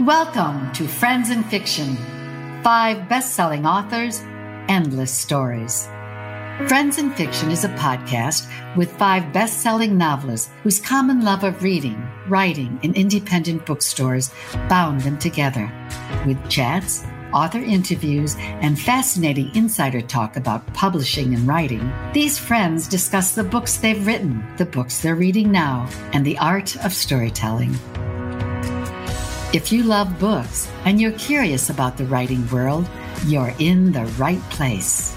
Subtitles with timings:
[0.00, 1.96] Welcome to Friends and Fiction.
[2.62, 4.20] Five best selling authors,
[4.68, 5.86] endless stories.
[6.68, 8.46] Friends and Fiction is a podcast
[8.76, 14.30] with five best selling novelists whose common love of reading, writing, and independent bookstores
[14.68, 15.72] bound them together.
[16.26, 17.02] With chats,
[17.32, 23.78] author interviews, and fascinating insider talk about publishing and writing, these friends discuss the books
[23.78, 27.74] they've written, the books they're reading now, and the art of storytelling.
[29.56, 32.86] If you love books and you're curious about the writing world,
[33.24, 35.16] you're in the right place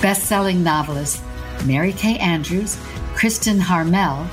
[0.00, 1.22] best-selling novelists
[1.66, 2.78] Mary Kay Andrews,
[3.14, 4.26] Kristen Harmel,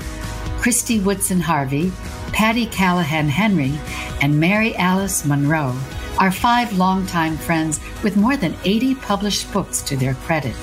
[0.62, 1.92] Christy Woodson Harvey,
[2.32, 3.78] Patti Callahan Henry,
[4.22, 5.78] and Mary Alice Monroe
[6.18, 10.56] are five longtime friends with more than 80 published books to their credit.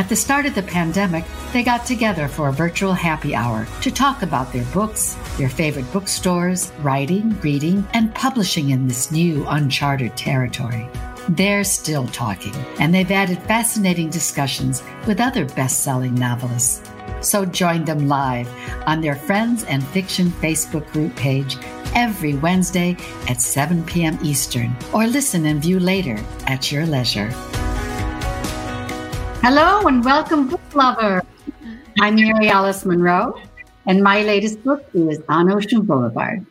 [0.00, 3.90] At the start of the pandemic, they got together for a virtual happy hour to
[3.90, 10.16] talk about their books, their favorite bookstores, writing, reading, and publishing in this new uncharted
[10.16, 10.88] territory.
[11.28, 16.80] They're still talking, and they've added fascinating discussions with other best selling novelists.
[17.20, 18.48] So join them live
[18.86, 21.58] on their Friends and Fiction Facebook group page
[21.94, 22.96] every Wednesday
[23.28, 24.18] at 7 p.m.
[24.22, 27.30] Eastern, or listen and view later at your leisure.
[29.42, 31.22] Hello and welcome, book lover.
[31.98, 33.40] I'm Mary Alice Monroe,
[33.86, 36.44] and my latest book is On Ocean Boulevard.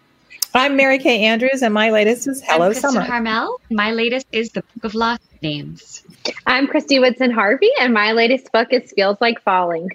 [0.56, 3.02] I'm Mary Kay Andrews, and my latest is Hello I'm Kristin Summer.
[3.02, 3.62] Harmel.
[3.70, 6.04] My latest is The Book of Lost Names.
[6.48, 9.92] I'm Christy Woodson Harvey, and my latest book is Feels Like Falling.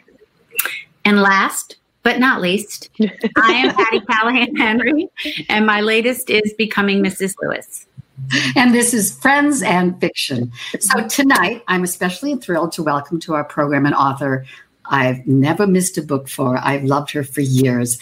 [1.04, 2.90] And last but not least,
[3.36, 5.08] I am Patti Callahan Henry,
[5.48, 7.34] and my latest is Becoming Mrs.
[7.42, 7.86] Lewis.
[8.56, 10.52] And this is Friends and Fiction.
[10.78, 14.44] So tonight, I'm especially thrilled to welcome to our program an author
[14.86, 16.58] I've never missed a book for.
[16.58, 17.98] I've loved her for years.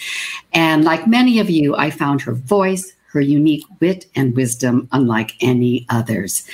[0.53, 5.31] And like many of you, I found her voice, her unique wit and wisdom unlike
[5.41, 6.47] any others.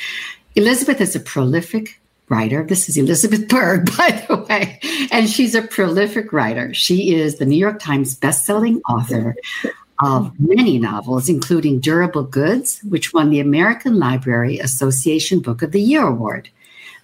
[0.55, 2.63] Elizabeth is a prolific writer.
[2.63, 4.79] This is Elizabeth Berg, by the way,
[5.11, 6.73] and she's a prolific writer.
[6.73, 9.35] She is the New York Times bestselling author
[10.01, 15.81] of many novels, including Durable Goods, which won the American Library Association Book of the
[15.81, 16.49] Year Award,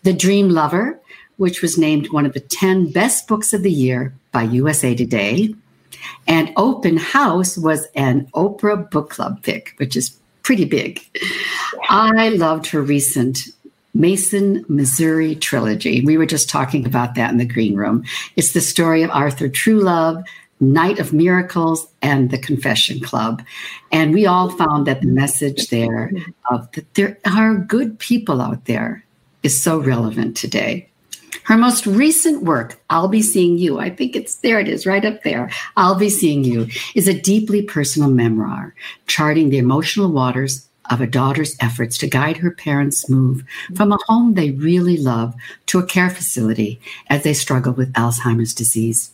[0.03, 1.00] The Dream Lover,
[1.38, 5.53] which was named one of the 10 best books of the year by USA Today.
[6.28, 11.01] And Open House was an Oprah Book Club pick, which is pretty big.
[11.89, 13.39] I loved her recent
[13.95, 16.01] Mason, Missouri trilogy.
[16.01, 18.03] We were just talking about that in the green room.
[18.35, 20.23] It's the story of Arthur Truluv,
[20.60, 23.44] Night of Miracles, and the Confession Club.
[23.92, 26.12] And we all found that the message there
[26.50, 29.04] of that there are good people out there
[29.44, 30.90] is so relevant today.
[31.44, 35.06] Her most recent work, I'll Be Seeing You, I think it's there it is, right
[35.06, 35.52] up there.
[35.78, 38.74] I'll Be Seeing You is a deeply personal memoir
[39.06, 43.44] charting the emotional waters of a daughter's efforts to guide her parents' move
[43.76, 45.36] from a home they really love
[45.68, 49.12] to a care facility as they struggle with Alzheimer's disease.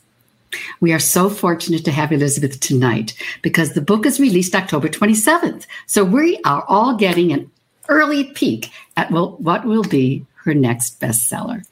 [0.80, 5.66] We are so fortunate to have Elizabeth tonight because the book is released October 27th.
[5.86, 7.52] So we are all getting an
[7.90, 11.66] early peek at what will be her next bestseller.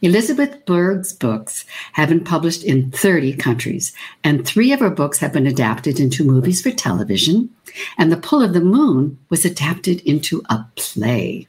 [0.00, 3.92] Elizabeth Berg's books have been published in 30 countries,
[4.22, 7.50] and three of her books have been adapted into movies for television,
[7.98, 11.48] and The Pull of the Moon was adapted into a play.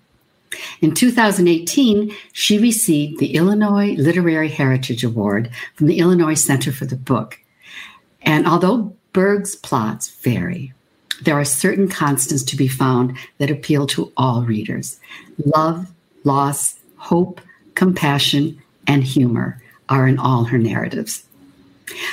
[0.81, 6.96] In 2018, she received the Illinois Literary Heritage Award from the Illinois Center for the
[6.96, 7.40] Book.
[8.22, 10.74] And although Berg's plots vary,
[11.22, 15.00] there are certain constants to be found that appeal to all readers
[15.56, 15.92] love,
[16.24, 17.42] loss, hope,
[17.75, 21.24] compassion, and humor are in all her narratives.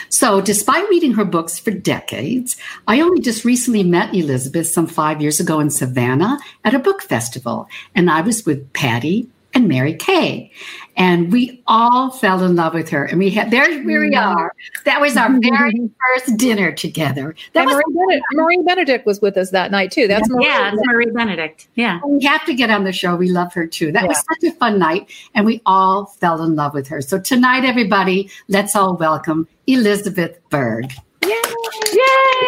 [0.08, 5.20] So, despite reading her books for decades, I only just recently met Elizabeth some five
[5.20, 9.28] years ago in Savannah at a book festival, and I was with Patti
[9.60, 10.50] and Mary Kay.
[10.96, 13.04] And we all fell in love with her.
[13.04, 14.38] And we had, there here we mm-hmm.
[14.38, 14.52] are.
[14.84, 17.34] That was our very first dinner together.
[17.52, 20.08] That And was Marie, Benedict, Marie Benedict was with us that night too.
[20.08, 20.44] That's Marie.
[20.44, 21.68] Yeah, it's Marie Benedict.
[21.74, 22.00] Yeah.
[22.04, 23.16] we have to get on the show.
[23.16, 23.92] We love her too.
[23.92, 25.10] That was such a fun night.
[25.34, 27.00] And we all fell in love with her.
[27.00, 30.92] So tonight, everybody, let's all welcome Elizabeth Berg.
[31.22, 32.40] Hello.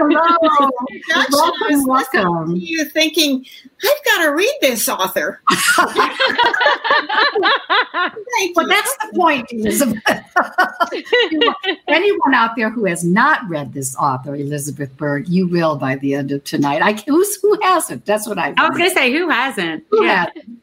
[1.30, 2.54] Welcome, was welcome.
[2.54, 3.44] to you thinking,
[3.84, 5.40] I've got to read this author.
[5.50, 5.60] Thank
[8.56, 8.68] Well, you.
[8.68, 10.02] that's the point, Elizabeth.
[11.88, 16.14] Anyone out there who has not read this author, Elizabeth Berg, you will by the
[16.14, 16.82] end of tonight.
[16.82, 18.04] I who's who hasn't?
[18.06, 18.54] That's what I.
[18.56, 19.84] I was going to say, who hasn't?
[19.90, 20.26] Who Yeah.
[20.26, 20.58] hasn't?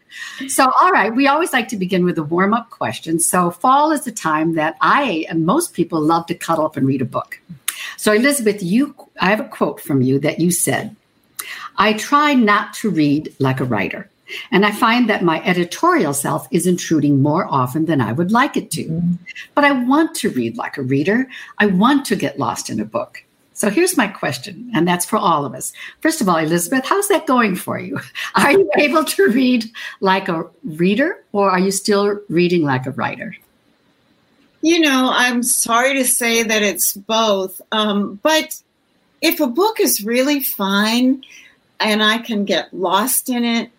[0.51, 3.19] So, all right, we always like to begin with a warm up question.
[3.19, 6.87] So, fall is a time that I and most people love to cuddle up and
[6.87, 7.39] read a book.
[7.97, 10.95] So, Elizabeth, you, I have a quote from you that you said,
[11.77, 14.09] I try not to read like a writer.
[14.51, 18.55] And I find that my editorial self is intruding more often than I would like
[18.55, 18.85] it to.
[18.85, 19.13] Mm-hmm.
[19.55, 21.27] But I want to read like a reader.
[21.57, 23.23] I want to get lost in a book.
[23.53, 25.73] So here's my question, and that's for all of us.
[25.99, 27.99] First of all, Elizabeth, how's that going for you?
[28.35, 29.65] Are you able to read
[29.99, 33.35] like a reader, or are you still reading like a writer?
[34.61, 37.61] You know, I'm sorry to say that it's both.
[37.71, 38.61] Um, but
[39.21, 41.23] if a book is really fine
[41.79, 43.71] and I can get lost in it,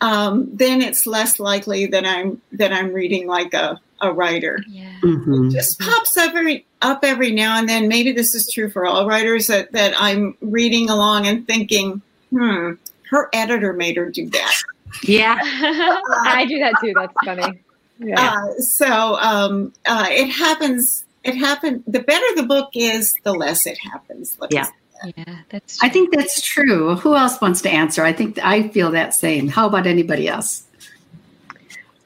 [0.00, 4.62] um, then it's less likely that I'm that I'm reading like a, a writer.
[4.68, 4.92] Yeah.
[5.02, 5.50] Mhm.
[5.50, 7.88] Just pops up every up every now and then.
[7.88, 12.00] Maybe this is true for all writers that, that I'm reading along and thinking,
[12.30, 12.72] hmm,
[13.10, 14.54] her editor made her do that.
[15.02, 15.36] Yeah.
[15.42, 16.92] I do that too.
[16.94, 17.58] That's funny.
[17.98, 18.20] Yeah.
[18.20, 21.04] Uh, so um, uh, it happens.
[21.24, 21.82] It happens.
[21.86, 24.36] The better the book is, the less it happens.
[24.40, 24.64] Let Yeah.
[24.64, 25.14] say.
[25.16, 26.94] yeah, that's I think that's true.
[26.96, 28.04] Who else wants to answer?
[28.04, 29.48] I think I feel that same.
[29.48, 30.64] How about anybody else?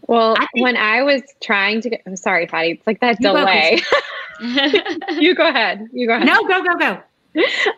[0.08, 3.18] Well, I think- when I was trying to get, I'm sorry, Patti, it's like that
[3.20, 3.80] You delay.
[5.20, 5.86] you go ahead.
[5.92, 6.26] You go ahead.
[6.26, 7.02] No, go, go, go.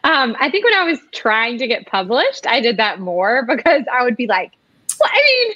[0.03, 3.83] Um, I think when I was trying to get published, I did that more because
[3.93, 4.53] I would be like,
[4.99, 5.55] well, I mean,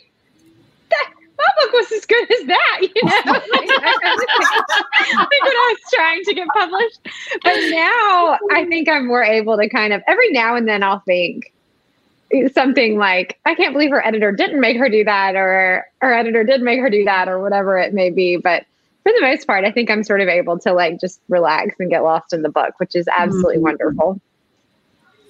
[1.39, 3.33] that, my book was as good as that, you know?
[3.33, 7.01] like when I was trying to get published.
[7.43, 11.01] But now I think I'm more able to kind of, every now and then I'll
[11.01, 11.53] think
[12.53, 16.45] something like, I can't believe her editor didn't make her do that, or her editor
[16.45, 18.37] did make her do that, or whatever it may be.
[18.37, 18.65] But
[19.03, 21.89] for the most part, I think I'm sort of able to like just relax and
[21.89, 23.63] get lost in the book, which is absolutely Mhm.
[23.63, 24.21] wonderful.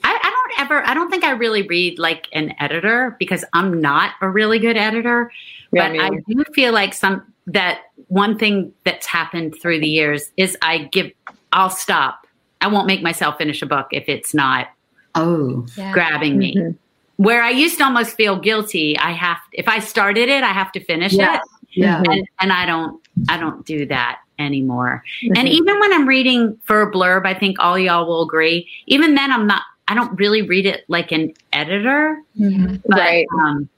[0.02, 3.80] I, I don't ever, I don't think I really read like an editor because I'm
[3.80, 5.30] not a really good editor.
[5.72, 9.88] Yeah, but me I do feel like some, that one thing that's happened through the
[9.88, 11.10] years is I give,
[11.52, 12.26] I'll stop.
[12.60, 14.68] I won't make myself finish a book if it's not
[15.14, 15.92] Oh, yeah.
[15.92, 16.54] grabbing me.
[16.56, 16.76] Mhm.
[17.16, 20.70] Where I used to almost feel guilty, I have, if I started it, I have
[20.72, 21.36] to finish Yeah.
[21.36, 21.40] it.
[21.70, 22.02] yeah.
[22.08, 25.02] And, and I don't, I don't do that anymore.
[25.22, 25.36] Mhm.
[25.36, 28.68] And even when I'm reading for a blurb, I think all y'all will agree.
[28.86, 29.62] Even then, I'm not.
[29.90, 32.82] I don't really read it like an editor, Mhm.
[32.86, 33.26] but, Right.
[33.42, 33.68] Um,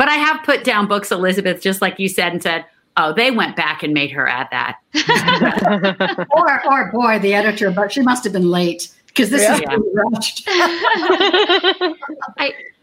[0.00, 2.64] but I have put down books, Elizabeth, just like you said, and said,
[2.96, 4.78] "Oh, they went back and made her add that."
[6.30, 9.76] Or, or boy, the editor, but she must have been late because this is Yeah.
[9.92, 10.44] rushed.
[10.48, 11.94] I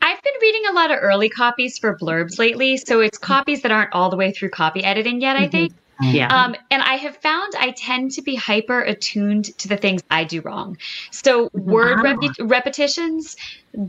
[0.03, 3.71] I've been reading a lot of early copies for blurbs lately, so it's copies that
[3.71, 5.37] aren't all the way through copy editing yet.
[5.37, 5.51] I mm-hmm.
[5.51, 5.73] think.
[6.01, 6.27] Yeah.
[6.27, 10.23] Um, and I have found I tend to be hyper attuned to the things I
[10.23, 10.77] do wrong.
[11.11, 12.15] So word Wow.
[12.15, 13.35] repi- repetitions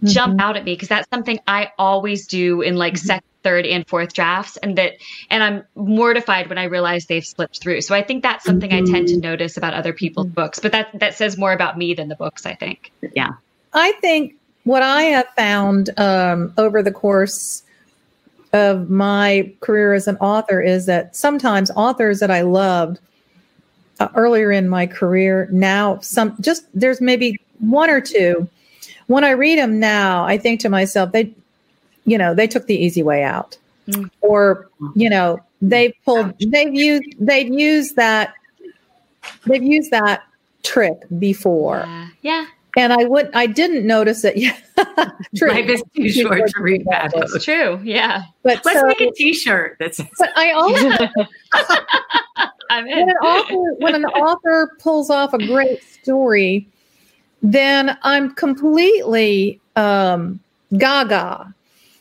[0.05, 3.87] jump out at me because that's something I always do in like second, third, and
[3.89, 4.95] fourth drafts, and that
[5.31, 7.81] and I'm mortified when I realize they've slipped through.
[7.83, 10.99] So I think that's something I tend to notice about other people's books, but that
[10.99, 12.47] that says more about me than the books.
[12.47, 12.91] I think.
[13.15, 13.31] Yeah.
[13.73, 14.35] I think
[14.65, 17.63] what I have found um, over the course
[18.53, 22.99] of my career as an author is that sometimes authors that I loved
[24.01, 28.49] uh, earlier in my career now some just there's maybe one or two
[29.09, 31.33] when I read them now I think to myself they
[32.07, 33.57] you know they took the easy way out
[33.89, 34.11] Mm.
[34.21, 38.35] or you know they pulled they've used they've used that
[39.47, 40.25] they've used that
[40.63, 42.09] trick before Yeah.
[42.21, 42.47] yeah.
[42.77, 44.37] And I would I didn't notice it.
[44.37, 44.57] Yeah,
[45.37, 45.51] true.
[45.51, 47.35] Life is too short to read bad books.
[47.35, 47.81] It's true.
[47.83, 48.25] Yeah.
[48.43, 50.89] But Let's so, make a T-shirt that says but I also
[52.71, 56.69] I'm when an author when an author pulls off a great story,
[57.43, 60.41] then I'm completely um,
[60.77, 61.55] gaga.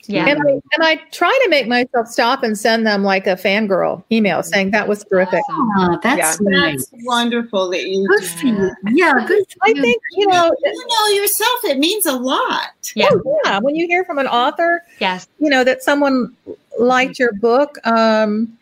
[0.10, 0.28] Yeah.
[0.28, 4.04] And I and I try to make myself stop and send them like a fangirl
[4.12, 5.42] email saying that was terrific.
[5.50, 6.50] Oh, that's Yeah.
[6.50, 6.88] nice.
[6.88, 8.72] That's wonderful that you Good for you.
[8.92, 9.82] Yeah, good for I you.
[9.82, 10.56] think you know.
[10.64, 11.66] you know yourself.
[11.66, 12.70] It means a lot.
[12.96, 13.10] Yeah.
[13.12, 15.28] Oh, yeah, when you hear from an author Yes.
[15.40, 16.36] you know that someone
[16.80, 18.58] liked your book um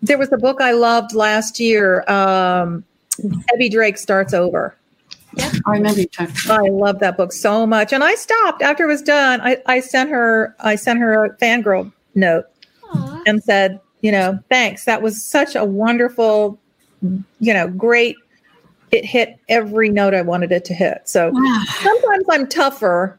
[0.00, 2.82] there was a book i loved last year um
[3.54, 4.74] Evie Drake starts over.
[5.66, 6.34] I remember you talking.
[6.50, 9.40] I love that book so much, and I stopped after it was done.
[9.40, 12.44] I, I sent her I sent her a fangirl note
[12.92, 13.22] Aw.
[13.26, 14.84] and said, you know, thanks.
[14.84, 16.58] That was such a wonderful,
[17.40, 18.16] you know, great.
[18.90, 21.02] It hit every note I wanted it to hit.
[21.08, 21.64] So Wow.
[21.82, 23.18] sometimes I'm tougher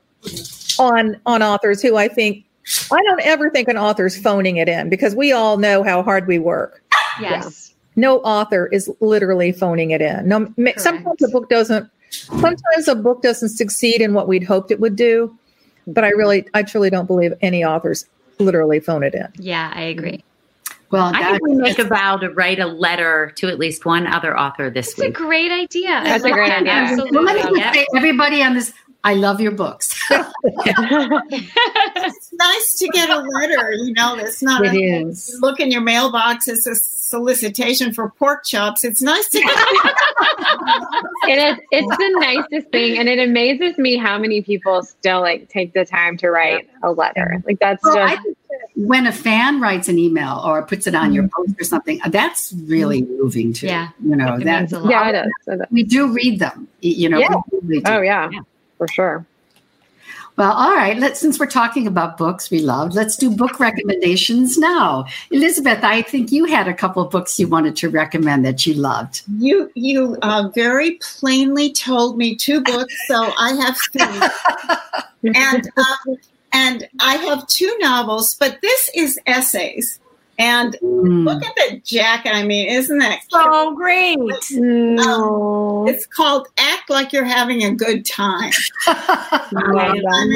[0.80, 2.46] on on authors who I think
[2.92, 6.28] I don't ever think an author's phoning it in because we all know how hard
[6.28, 6.84] we work.
[7.20, 7.74] Yes.
[7.96, 10.28] No author is literally phoning it in.
[10.28, 11.90] No, ma- sometimes the book doesn't.
[12.14, 15.38] Sometimes a book doesn't succeed in what we'd hoped it would do,
[15.88, 18.06] but I really, I truly don't believe any authors
[18.40, 19.28] literally phone it in.
[19.38, 20.24] Yeah, I agree.
[20.92, 24.06] Well, I think we make a vow to write a letter to at least one
[24.06, 25.08] other author this week.
[25.08, 25.90] It's a great idea.
[25.90, 26.60] I That's a great that.
[26.62, 26.72] idea.
[26.72, 27.18] Absolutely.
[27.18, 28.72] Well, let me just say, everybody on this,
[29.04, 30.00] I love your books.
[31.96, 33.72] It's nice to get a letter.
[33.72, 35.38] You know, it's not It a is.
[35.42, 36.48] look in your mailbox.
[36.48, 38.84] It's a solicitation for pork chops.
[38.84, 39.50] It's nice to get.
[41.30, 45.48] it is it's the nicest thing and it amazes me how many people still like
[45.50, 48.22] take the time to write a letter like that's Well, just
[48.76, 51.44] when a fan writes an email or puts it on your mm-hmm.
[51.48, 53.22] post or something, that's really mm-hmm.
[53.22, 53.68] moving too.
[53.68, 53.90] Yeah.
[54.04, 54.90] You know, It that means a lot.
[54.90, 56.68] yeah it is, we do read them.
[56.82, 57.36] You know, Yeah.
[57.52, 57.92] we really do.
[57.92, 58.40] oh yeah, Yeah.
[58.84, 59.26] For sure
[60.36, 60.98] Well, all right.
[60.98, 65.06] Let's since we're talking about books we love, let's do book recommendations now.
[65.30, 68.74] Elizabeth, I think you had a couple of books you wanted to recommend that you
[68.74, 69.22] loved.
[69.38, 76.18] You you uh, very plainly told me two books, so I have three, and um,
[76.52, 80.00] and I have two novels, but this is essays.
[80.40, 81.26] And Mm.
[81.26, 82.34] look at the jacket.
[82.34, 84.18] I mean, isn't that So great.
[84.52, 86.48] no It's called
[86.84, 88.52] "Act Like You're Having a Good Time."
[88.88, 89.48] I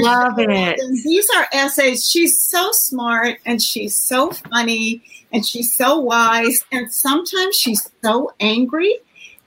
[0.02, 0.80] love it.
[1.04, 2.10] These are essays.
[2.10, 8.34] She's so smart and she's so funny and she's so wise and sometimes she's so
[8.40, 8.98] angry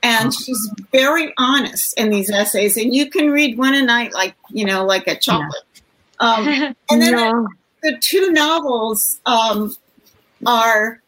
[0.03, 2.77] and she's very honest in these essays.
[2.77, 5.63] And you can read one a night, like you know, like a chocolate.
[6.23, 6.47] Um,
[6.91, 7.49] and then no.
[7.83, 9.75] the two novels um,
[10.45, 11.01] are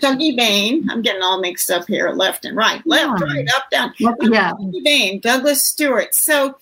[0.00, 0.88] Shuggie Bain.
[0.90, 3.26] I'm getting all mixed up here, left and right, left, Yeah.
[3.26, 3.92] right, up, down.
[3.98, 4.52] Yeah.
[4.52, 6.14] Shuggie Bain, Douglas Stuart.
[6.14, 6.56] So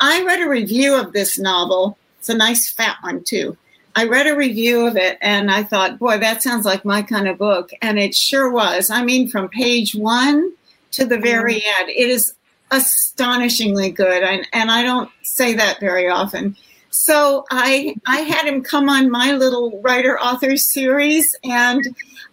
[0.00, 1.98] I read a review of this novel.
[2.18, 3.56] It's a nice fat one too.
[3.96, 7.26] I read a review of it and I thought, boy, that sounds like my kind
[7.26, 7.70] of book.
[7.82, 8.90] And it sure was.
[8.90, 10.52] I mean, from page one
[10.92, 12.34] to the very end, it is
[12.70, 14.22] astonishingly good.
[14.22, 16.56] And, and I don't say that very often.
[16.90, 21.86] So I I had him come on my little writer author series, and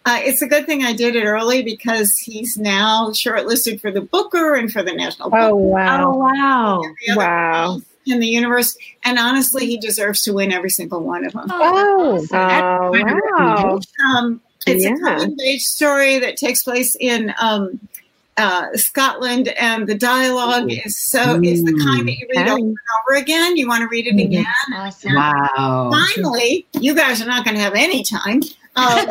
[0.06, 4.00] uh, it's a good thing I did it early because he's now shortlisted for the
[4.00, 6.82] Booker and for the National Book oh Oh wow wow.
[7.16, 7.80] wow.
[8.06, 8.76] in the universe.
[9.04, 11.46] And honestly, he deserves to win every single one of them.
[11.50, 12.38] oh, awesome.
[12.38, 13.80] oh wow
[14.16, 14.94] Um, it's Yeah.
[14.94, 17.78] a coming of age story that takes place in um,
[18.36, 22.76] uh, Scotland, and the dialogue is so is the kind that you read over and
[23.08, 23.56] over again.
[23.56, 24.44] You want to read it again.
[24.74, 25.14] Awesome.
[25.14, 25.90] Wow.
[26.14, 28.42] Finally, you guys are not going to have any time.
[28.76, 29.06] Um,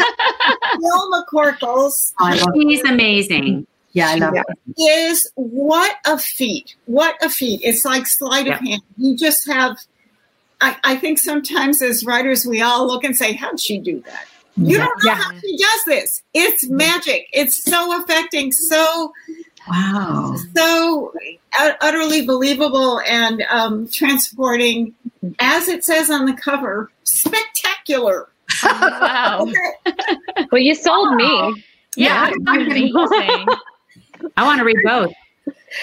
[0.79, 3.65] Jill McCorkle's I love He's amazing.
[3.93, 4.43] Yeah, I love Yeah.
[4.77, 4.81] it.
[5.10, 6.75] is what a feat.
[6.86, 7.62] What a feat.
[7.63, 8.81] It's like sleight of hand.
[8.98, 9.77] You just have,
[10.62, 14.27] I, I think sometimes as writers, we all look and say, How'd she do that?
[14.57, 15.15] You don't know Yeah.
[15.15, 16.22] how she does this.
[16.34, 17.27] It's magic.
[17.34, 19.13] It's so affecting, so,
[19.69, 20.36] Wow.
[20.55, 21.13] so
[21.60, 24.93] ut- utterly believable and um, transporting,
[25.39, 28.27] as it says on the cover, spectacular.
[28.63, 29.47] Wow.
[30.51, 31.63] Well you sold me
[31.95, 33.45] Yeah, Yeah.
[34.37, 35.13] I want to read both.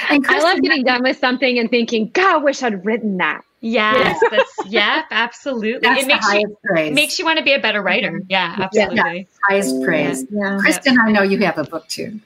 [0.08, 3.42] And i love getting done with something and thinking god i wish i'd written that
[3.62, 5.78] Yes, that's yeah, absolutely.
[5.80, 6.94] that's it the makes you praise.
[6.94, 8.20] makes you want to be a better writer.
[8.28, 9.28] Yeah, absolutely.
[9.48, 10.26] highest praise.
[10.30, 10.58] Yeah.
[10.60, 12.20] Kristen, I know you have a book too.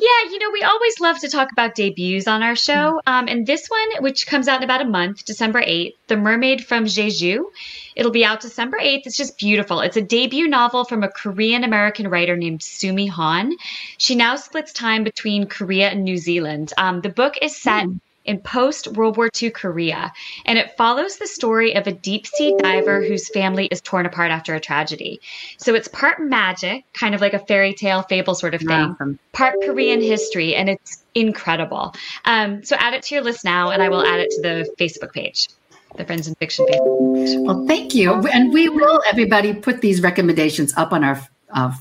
[0.00, 3.00] Yeah, you know, we always love to talk about debuts on our show.
[3.06, 6.66] Um, and this one, which comes out in about a month, December 8th, The Mermaid
[6.66, 7.44] from Jeju.
[7.96, 9.02] It'll be out December 8th.
[9.06, 9.80] It's just beautiful.
[9.80, 13.52] It's a debut novel from a Korean American writer named Sumi Hahn.
[13.96, 16.72] She now splits time between Korea and New Zealand.
[16.76, 17.86] Um, the book is set
[18.24, 20.12] in post World War II Korea,
[20.44, 24.30] and it follows the story of a deep sea diver whose family is torn apart
[24.30, 25.20] after a tragedy.
[25.56, 29.18] So it's part magic, kind of like a fairy tale fable sort of thing Awesome.
[29.32, 31.94] part Korean history, and it's incredible.
[32.24, 34.74] Um, so add it to your list now, and I will add it to the
[34.78, 35.48] Facebook page,
[35.96, 37.36] the Friends and Fiction Facebook page.
[37.40, 38.12] Well, thank you.
[38.28, 41.20] And we will, everybody, put these recommendations up on our
[41.52, 41.72] uh,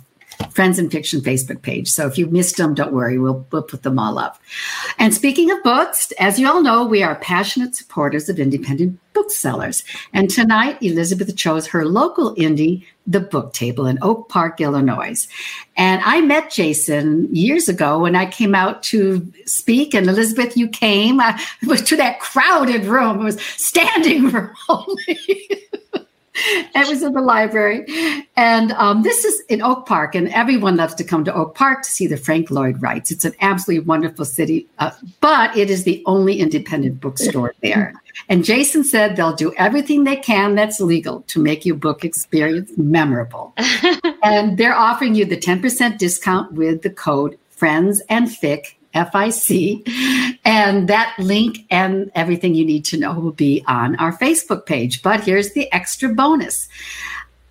[0.49, 1.89] Friends and Fiction Facebook page.
[1.89, 4.41] So if you missed them, don't worry, we'll, we'll put them all up.
[4.97, 9.83] And speaking of books, as you all know, we are passionate supporters of independent booksellers.
[10.13, 15.27] And tonight, Elizabeth chose her local indie, The Book Table in Oak Park, Illinois.
[15.77, 19.93] And I met Jason years ago when I came out to speak.
[19.93, 23.21] And Elizabeth, you came I uh, was to that crowded room.
[23.21, 25.67] It was standing room only.
[26.75, 27.85] It was in the library.
[28.35, 31.83] And um, this is in Oak Park, and everyone loves to come to Oak Park
[31.83, 33.11] to see the Frank Lloyd Wrights.
[33.11, 37.93] It's an absolutely wonderful city, uh, but it is the only independent bookstore there.
[38.27, 42.71] And Jason said they'll do everything they can that's legal to make your book experience
[42.77, 43.53] memorable.
[44.23, 48.75] and they're offering you the 10% discount with the code FRIENDS and FIC.
[48.93, 49.87] FIC,
[50.45, 55.01] and that link and everything you need to know will be on our Facebook page.
[55.01, 56.67] But here's the extra bonus.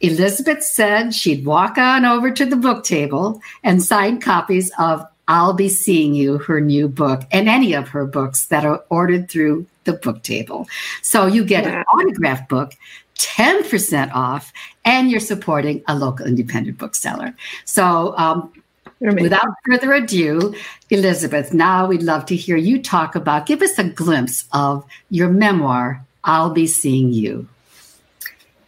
[0.01, 5.53] Elizabeth said she'd walk on over to the book table and sign copies of I'll
[5.53, 9.67] Be Seeing You, her new book, and any of her books that are ordered through
[9.85, 10.67] the book table.
[11.03, 12.73] So you get an autographed book,
[13.17, 14.53] 10% off,
[14.85, 17.35] and you're supporting a local independent bookseller.
[17.65, 18.53] So, um,
[19.01, 20.55] without further ado,
[20.91, 25.29] Elizabeth, now we'd love to hear you talk about, give us a glimpse of your
[25.29, 27.49] memoir, I'll Be Seeing You.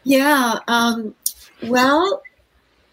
[0.05, 0.59] Yeah.
[0.69, 1.15] Um,
[1.63, 2.23] well,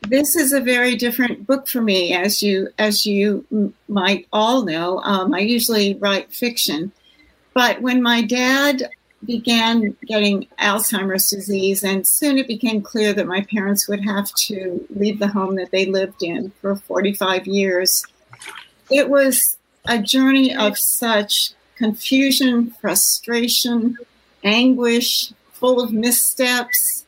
[0.01, 5.00] this is a very different book for me, as you as you might all know.
[5.00, 6.91] Um, I usually write fiction,
[7.53, 8.89] but when my dad
[9.26, 14.86] began getting Alzheimer's disease, and soon it became clear that my parents would have to
[14.96, 18.06] leave the home that they lived in for 45 years.
[18.90, 23.98] It was a journey of such confusion, frustration,
[24.44, 27.06] anguish, full of missteps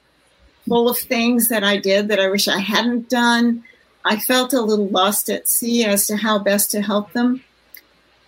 [0.70, 3.64] full of things that I did that I wish I hadn't done.
[4.06, 7.44] I felt a little lost at sea as to how best to help them.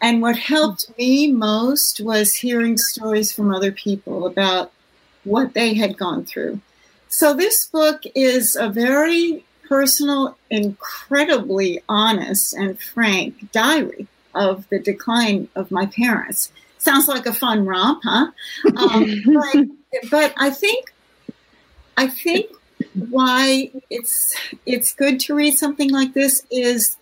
[0.02, 4.72] And what helped me most was hearing stories from other people about
[5.24, 6.60] what they had gone through.
[7.08, 15.50] So this book is a very personal, incredibly honest and frank diary of the decline
[15.56, 16.52] of my parents.
[16.80, 18.32] Sounds like a fun romp, huh?
[18.76, 19.66] Um, but,
[20.10, 20.94] but I think
[21.98, 22.50] I think
[23.10, 26.98] why it's it's good to read something like this is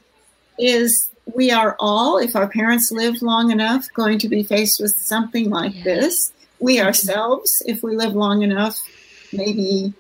[0.58, 4.96] is we are all, if our parents live long enough, going to be faced with
[4.96, 5.84] something like yeah.
[5.84, 6.34] this.
[6.60, 6.88] We mm-hmm.
[6.88, 8.82] ourselves, if we live long enough,
[9.32, 9.94] maybe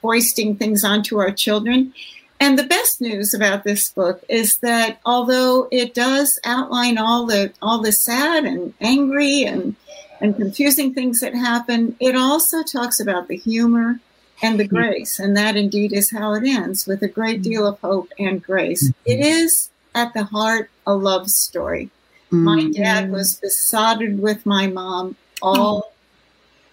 [0.00, 1.92] foisting things onto our children.
[2.38, 7.52] And the best news about this book is that although it does outline all the
[7.62, 9.74] all the sad and angry and
[10.20, 14.00] and confusing things that happen, it also talks about the humor
[14.42, 14.76] and the mm-hmm.
[14.76, 15.18] grace.
[15.18, 18.90] And that indeed is how it ends with a great deal of hope and grace.
[18.90, 19.10] Mm-hmm.
[19.10, 21.90] It is at the heart a love story.
[22.30, 22.82] My mm-hmm.
[22.82, 25.92] dad was besotted with my mom all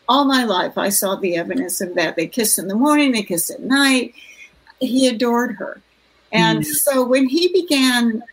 [0.09, 0.77] all my life.
[0.77, 2.15] I saw the evidence of that.
[2.15, 4.13] They kissed in the morning, they kissed at night.
[4.79, 5.81] He adored her.
[6.31, 6.65] And mm.
[6.65, 8.23] so when he began,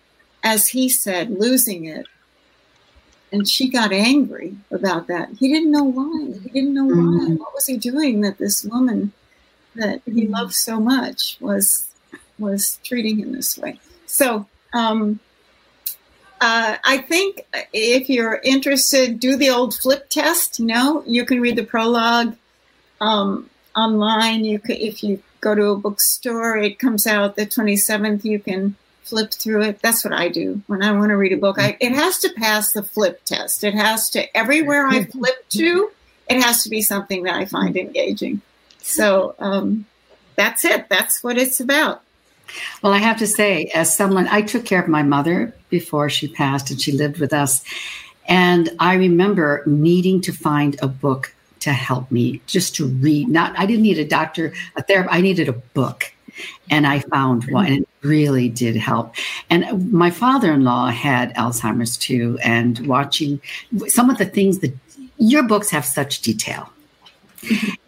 [0.42, 2.07] as he said, losing it,
[3.31, 6.38] and she got angry about that, he didn't know why.
[6.42, 7.29] He didn't know why.
[7.29, 7.38] Mm.
[7.38, 9.12] What was he doing that this woman
[9.76, 10.33] that he mm-hmm.
[10.33, 11.87] loved so much was
[12.38, 13.79] was treating him this way.
[14.07, 15.20] So um,
[16.40, 20.59] uh, I think if you're interested, do the old flip test.
[20.59, 22.37] You No, you can read the prologue
[23.00, 24.44] um, online.
[24.44, 28.24] You can, if you go to a bookstore, it comes out the 27th.
[28.24, 29.83] You can flip through it.
[29.83, 31.59] That's what I do when I want to read a book.
[31.59, 33.62] I, it has to pass the flip test.
[33.62, 35.90] It has to everywhere I flip to.
[36.28, 38.40] It has to be something that I find engaging.
[38.78, 39.85] So um,
[40.37, 40.88] that's it.
[40.88, 42.02] That's what it's about.
[42.83, 46.29] Well, I have to say, as someone, I took care of my mother before she
[46.29, 47.63] passed and she lived with us.
[48.29, 53.29] And I remember needing to find a book to help me just to read.
[53.29, 56.13] Not, I didn't need a doctor, a therapist, I needed a book.
[56.71, 59.15] And I found one, and it really did help.
[59.51, 63.41] And my father in law had Alzheimer's too, and watching
[63.89, 64.75] some of the things that
[65.19, 66.73] your books have such detail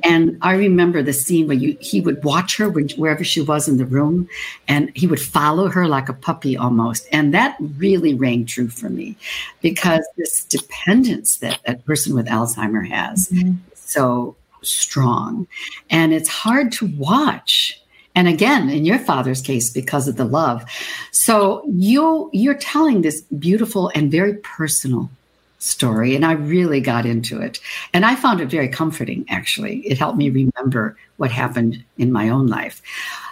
[0.04, 3.76] and I remember the scene where you, he would watch her wherever she was in
[3.76, 4.28] the room,
[4.68, 7.06] and he would follow her like a puppy almost.
[7.12, 9.16] And that really rang true for me
[9.60, 13.54] because this dependence that a person with Alzheimer has mm-hmm.
[13.74, 15.46] so strong,
[15.90, 17.78] and it's hard to watch.
[18.14, 20.64] And again, in your father's case, because of the love.
[21.12, 25.08] So you you're telling this beautiful and very personal
[25.62, 27.60] story and I really got into it.
[27.92, 29.78] And I found it very comforting, actually.
[29.86, 32.82] It helped me remember what happened in my own life.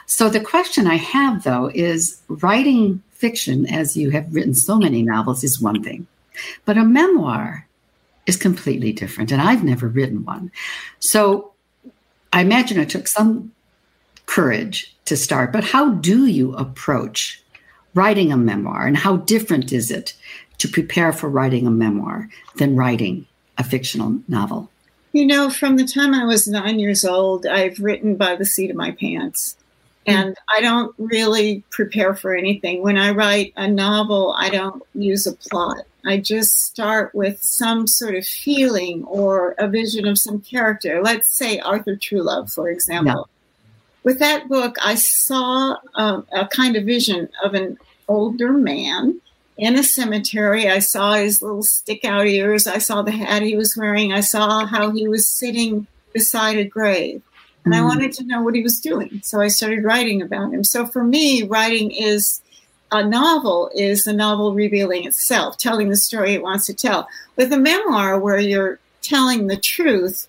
[0.07, 5.03] So the question I have, though, is writing fiction, as you have written so many
[5.03, 6.07] novels, is one thing,
[6.65, 7.67] but a memoir
[8.27, 9.33] is completely different.
[9.33, 10.53] And I've never written one.
[11.01, 11.53] So
[12.33, 13.53] I imagine it took some
[14.27, 17.43] courage to start, but how do you approach
[17.95, 20.15] writing a memoir and how different is it
[20.61, 23.27] to prepare for writing a memoir than writing
[23.59, 24.71] a fictional novel?
[25.13, 28.71] You know, from the time I was nine years old, I've written by the seat
[28.71, 29.57] of my pants.
[30.07, 32.83] And I don't really prepare for anything.
[32.83, 35.85] When I write a novel, I don't use a plot.
[36.05, 41.03] I just start with some sort of feeling or a vision of some character.
[41.03, 43.29] Let's say Arthur Truluv, for example.
[44.03, 49.21] With that book, I saw um, a kind of vision of an older man
[49.61, 50.69] in a cemetery.
[50.69, 52.67] I saw his little stick out ears.
[52.67, 54.13] I saw the hat he was wearing.
[54.13, 57.23] I saw how he was sitting beside a grave.
[57.67, 57.89] and I Mm.
[57.89, 59.21] wanted to know what he was doing.
[59.23, 60.65] So I started writing about him.
[60.65, 62.41] So for me, writing is
[62.91, 67.07] a novel is the novel revealing itself, telling the story it wants to tell.
[67.37, 70.27] With a memoir where you're telling the truth,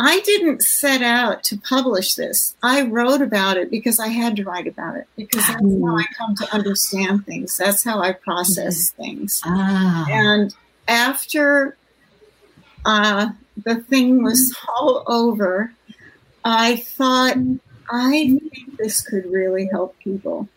[0.00, 2.54] I didn't set out to publish this.
[2.62, 6.04] I wrote about it because I had to write about it because that's how I
[6.16, 7.56] come to understand things.
[7.56, 9.42] That's how I process things.
[9.44, 10.06] Ah.
[10.08, 10.54] And
[10.86, 11.76] after
[12.86, 13.30] uh,
[13.64, 15.72] the thing was all over,
[16.44, 17.36] I thought,
[17.90, 20.48] I think this could really help people.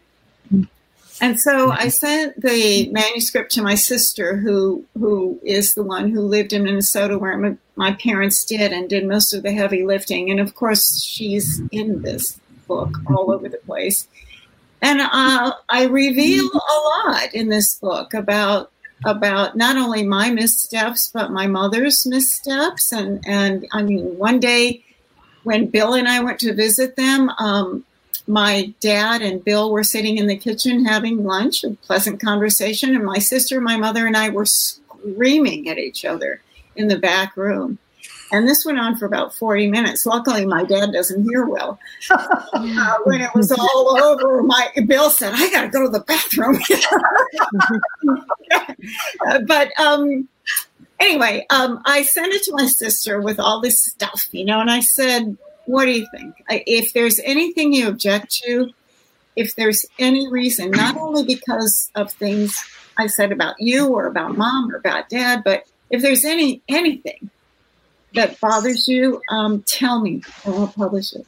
[1.22, 6.22] And so I sent the manuscript to my sister, who who is the one who
[6.22, 10.32] lived in Minnesota, where my, my parents did and did most of the heavy lifting.
[10.32, 14.08] And of course, she's in this book all over the place.
[14.82, 18.72] And uh, I reveal a lot in this book about
[19.06, 22.92] about not only my missteps but my mother's missteps.
[22.92, 24.84] And and I mean, one day
[25.44, 27.30] when Bill and I went to visit them.
[27.38, 27.86] Um,
[28.32, 33.04] my dad and Bill were sitting in the kitchen having lunch, a pleasant conversation, and
[33.04, 36.42] my sister, my mother, and I were screaming at each other
[36.78, 37.78] in the back room.
[38.32, 40.06] And this went on for about 40 minutes.
[40.06, 41.78] Luckily, my dad doesn't hear well.
[42.10, 46.00] Uh, when it was all over, my Bill said, I got to go to the
[46.00, 46.58] bathroom.
[49.46, 50.28] But um,
[51.00, 54.72] anyway, um, I sent it to my sister with all this stuff, you know, and
[54.72, 55.38] I said,
[55.72, 56.44] what do you think?
[56.50, 58.72] If there's anything you object to,
[59.36, 62.62] if there's any reason, not only because of things
[62.98, 67.30] I said about you or about mom or about dad, but if there's any anything
[68.14, 71.26] that bothers you, um, tell me and I'll publish it.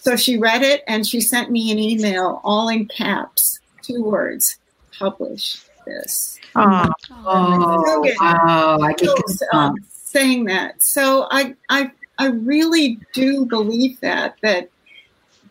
[0.00, 4.58] So she read it and she sent me an email, all in caps, two words:
[4.96, 6.38] publish this.
[6.54, 6.92] Aw.
[7.10, 8.78] Oh, wow.
[8.80, 9.10] I get
[9.52, 10.82] um, saying that.
[10.82, 14.68] So I, I, I really do believe that that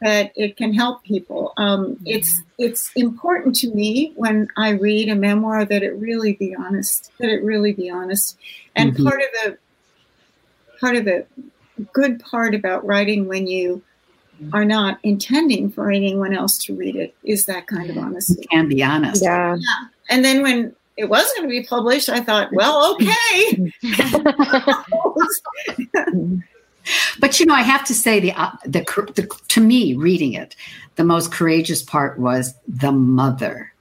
[0.01, 1.53] that it can help people.
[1.57, 6.55] Um, it's it's important to me when I read a memoir that it really be
[6.55, 7.11] honest.
[7.19, 8.37] That it really be honest.
[8.75, 9.03] And Mhm.
[9.03, 9.57] part of the
[10.79, 11.25] part of the
[11.93, 13.83] good part about writing when you
[14.53, 18.43] are not intending for anyone else to read it is that kind of honesty.
[18.51, 19.21] Can be honest.
[19.21, 19.55] Yeah.
[19.55, 19.87] Yeah.
[20.09, 23.73] And then when it was going to be published, I thought, well, okay.
[27.19, 28.81] But you know, I have to say the, uh, the
[29.15, 30.55] the to me reading it,
[30.95, 33.71] the most courageous part was the mother,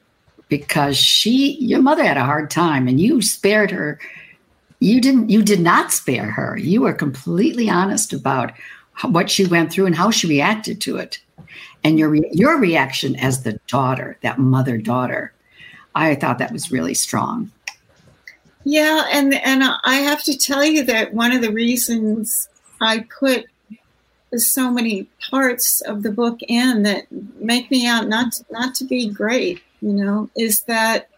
[0.48, 3.98] because she your mother had a hard time, and you spared her.
[4.80, 5.30] You didn't.
[5.30, 6.58] You did not spare her.
[6.58, 8.52] You were completely honest about
[9.02, 11.20] what she went through and how she reacted to it,
[11.84, 15.32] and your your reaction as the daughter, that mother daughter.
[15.94, 17.50] I thought that was really strong.
[18.64, 22.48] Yeah, and and I have to tell you that one of the reasons
[22.80, 23.46] I put
[24.36, 27.06] so many parts of the book in that
[27.40, 31.08] make me out not to, not to be great, you know, is that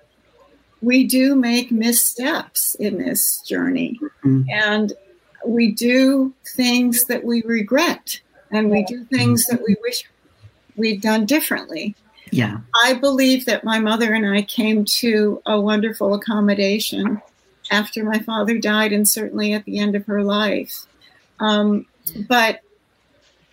[0.81, 4.47] we do make missteps in this journey, Mhm.
[4.51, 4.93] and
[5.47, 10.05] we do things that we regret, and we do things that we wish
[10.77, 11.95] we'd done differently.
[12.33, 12.61] Yeah.
[12.83, 17.21] I believe that my mother and I came to a wonderful accommodation
[17.71, 20.87] after my father died and certainly at the end of her life.
[21.39, 21.87] Um,
[22.29, 22.61] but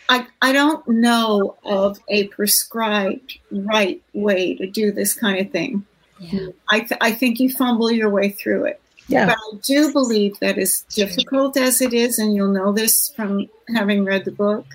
[0.08, 5.86] I, I don't know of a prescribed right way to do this kind of thing.
[6.20, 6.48] Yeah.
[6.70, 8.82] I, th- I think you fumble your way through it.
[9.08, 9.26] Yeah.
[9.26, 13.50] But I do believe that as difficult as it is, and you'll know this from
[13.76, 14.66] having read the book,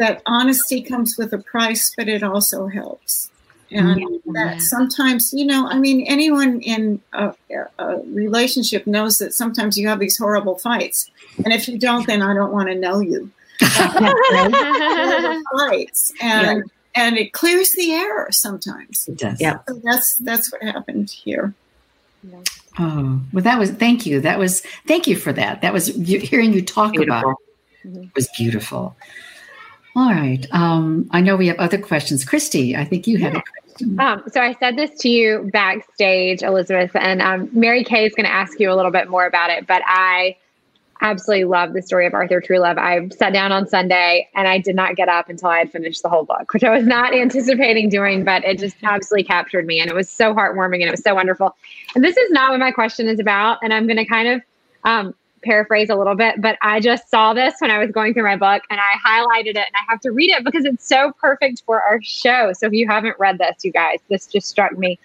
[0.00, 3.30] that honesty comes with a price, but it also helps.
[3.70, 4.32] And mm-hmm.
[4.32, 7.34] that sometimes, you know, I mean, anyone in a,
[7.78, 11.08] a relationship knows that sometimes you have these horrible fights.
[11.44, 13.30] And if you don't, then I don't want to know you.
[15.52, 16.12] Fights.
[16.20, 19.06] And and it clears the air sometimes.
[19.06, 19.38] It does.
[19.40, 19.58] Yeah.
[19.68, 21.54] So that's that's what happened here.
[22.78, 24.20] Oh, well, that was thank you.
[24.20, 25.60] That was thank you for that.
[25.60, 27.36] That was hearing you talk about
[27.82, 28.02] Beautiful.
[28.02, 28.96] it was beautiful.
[29.96, 30.46] All right.
[30.52, 32.24] Um, I know we have other questions.
[32.24, 33.98] Christy, I think you had a question.
[33.98, 38.26] Um, so I said this to you backstage, Elizabeth, and um, Mary Kay is going
[38.26, 39.66] to ask you a little bit more about it.
[39.66, 40.36] But I
[41.00, 42.78] absolutely love the story of Arthur Truluv.
[42.78, 46.02] I sat down on Sunday and I did not get up until I had finished
[46.02, 49.80] the whole book, which I was not anticipating doing, but it just absolutely captured me,
[49.80, 51.56] and it was so heartwarming and it was so wonderful.
[51.94, 54.42] And this is not what my question is about, and I'm going to kind of
[54.84, 58.24] um, paraphrase a little bit, but I just saw this when I was going through
[58.24, 61.12] my book and I highlighted it and I have to read it because it's so
[61.20, 62.52] perfect for our show.
[62.52, 64.98] So if you haven't read this, you guys, this just struck me.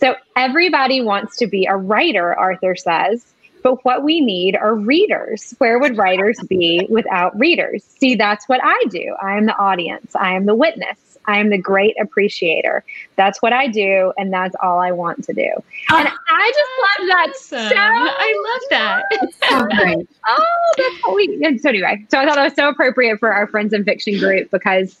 [0.00, 3.26] So everybody wants to be a writer, Arthur says.
[3.62, 5.54] But what we need are readers.
[5.58, 7.84] Where would writers be without readers?
[7.84, 9.16] See, that's what I do.
[9.20, 10.98] I am the audience, I am the witness.
[11.28, 12.82] I am the great appreciator.
[13.16, 15.50] That's what I do, and that's all I want to do.
[15.90, 17.68] And I just love that Awesome.
[17.68, 19.04] so I love that.
[19.48, 20.08] So great.
[20.26, 21.40] oh, that's what we.
[21.44, 24.18] And so anyway, so I thought that was so appropriate for our friends in fiction
[24.18, 25.00] group because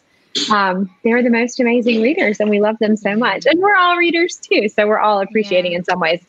[0.52, 3.46] um, they're the most amazing readers, and we love them so much.
[3.46, 6.20] And we're all readers too, so we're all appreciating in some ways.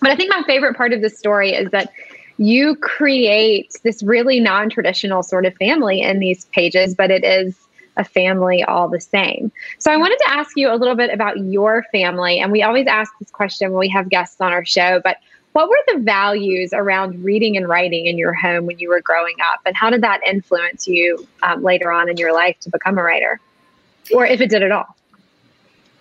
[0.00, 1.92] But I think my favorite part of this story is that
[2.38, 7.56] you create this really non-traditional sort of family in these pages, but it is
[7.98, 9.52] a family all the same.
[9.78, 12.86] So I wanted to ask you a little bit about your family, and we always
[12.86, 15.18] ask this question when we have guests on our show, but
[15.52, 19.34] what were the values around reading and writing in your home when you were growing
[19.52, 22.96] up and how did that influence you um, later on in your life to become
[22.96, 23.40] a writer?
[24.14, 24.96] Or if it did at all?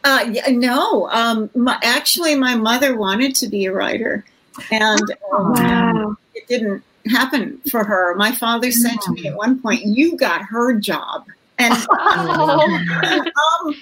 [0.04, 4.24] Uh, yeah, no, um, my, actually, my mother wanted to be a writer,
[4.72, 5.02] and
[5.34, 8.16] um, it didn't happen for her.
[8.16, 11.26] My father said to me at one point, "You got her job,"
[11.58, 11.74] and
[13.34, 13.76] um,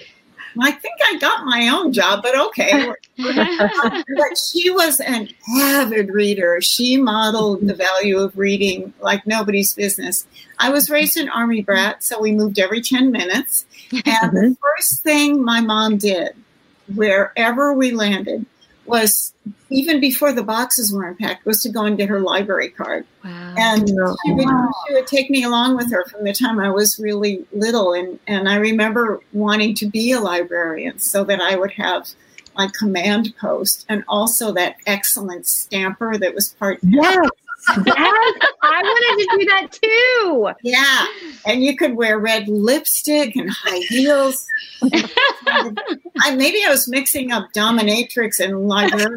[0.58, 2.90] I think I got my own job, but okay.
[3.16, 5.28] but she was an
[5.60, 6.60] avid reader.
[6.60, 10.26] She modeled the value of reading like nobody's business.
[10.58, 13.66] I was raised an army brat, so we moved every 10 minutes.
[13.92, 16.30] And the first thing my mom did,
[16.94, 18.46] wherever we landed,
[18.86, 19.32] was
[19.70, 23.04] even before the boxes were unpacked, was to go and get her library card.
[23.24, 23.54] Wow.
[23.58, 23.94] And she
[24.32, 24.48] would,
[24.86, 27.92] she would take me along with her from the time I was really little.
[27.92, 32.08] And, and I remember wanting to be a librarian so that I would have
[32.56, 36.78] my command post and also that excellent stamper that was part.
[36.82, 37.28] yes
[37.68, 37.86] yes
[38.62, 41.06] i wanted to do that too Yeah.
[41.46, 44.44] And you could wear red lipstick and high heels.
[44.82, 49.16] I, maybe I was mixing up dominatrix and librarian.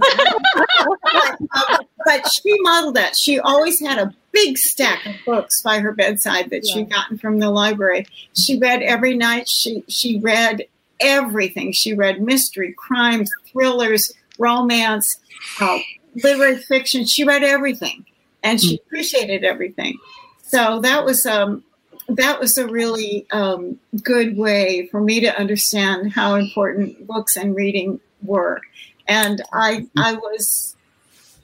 [0.86, 3.15] but, but she modeled that.
[3.15, 7.39] She always had a big stack of books by her bedside that she'd gotten from
[7.39, 8.06] the library.
[8.34, 9.49] She read every night.
[9.49, 10.65] She she read
[10.99, 11.71] everything.
[11.71, 15.17] She read mystery, crimes, thrillers, romance,
[15.60, 15.80] uh,
[16.23, 17.06] literary fiction.
[17.06, 18.06] She read everything,
[18.43, 19.97] and she appreciated everything.
[20.43, 21.63] So that was um,
[22.08, 27.56] that was a really um, good way for me to understand how important books and
[27.56, 28.62] reading were.
[29.08, 30.75] And I I was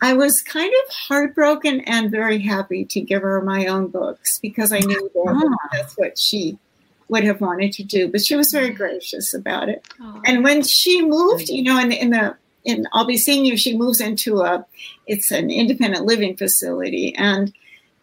[0.01, 4.71] I was kind of heartbroken and very happy to give her my own books because
[4.71, 6.57] I knew that that's what she
[7.07, 8.07] would have wanted to do.
[8.07, 9.87] But she was very gracious about it.
[10.25, 13.57] And when she moved, you know, in the, in the in I'll be seeing you,
[13.57, 14.65] she moves into a
[15.07, 17.53] it's an independent living facility and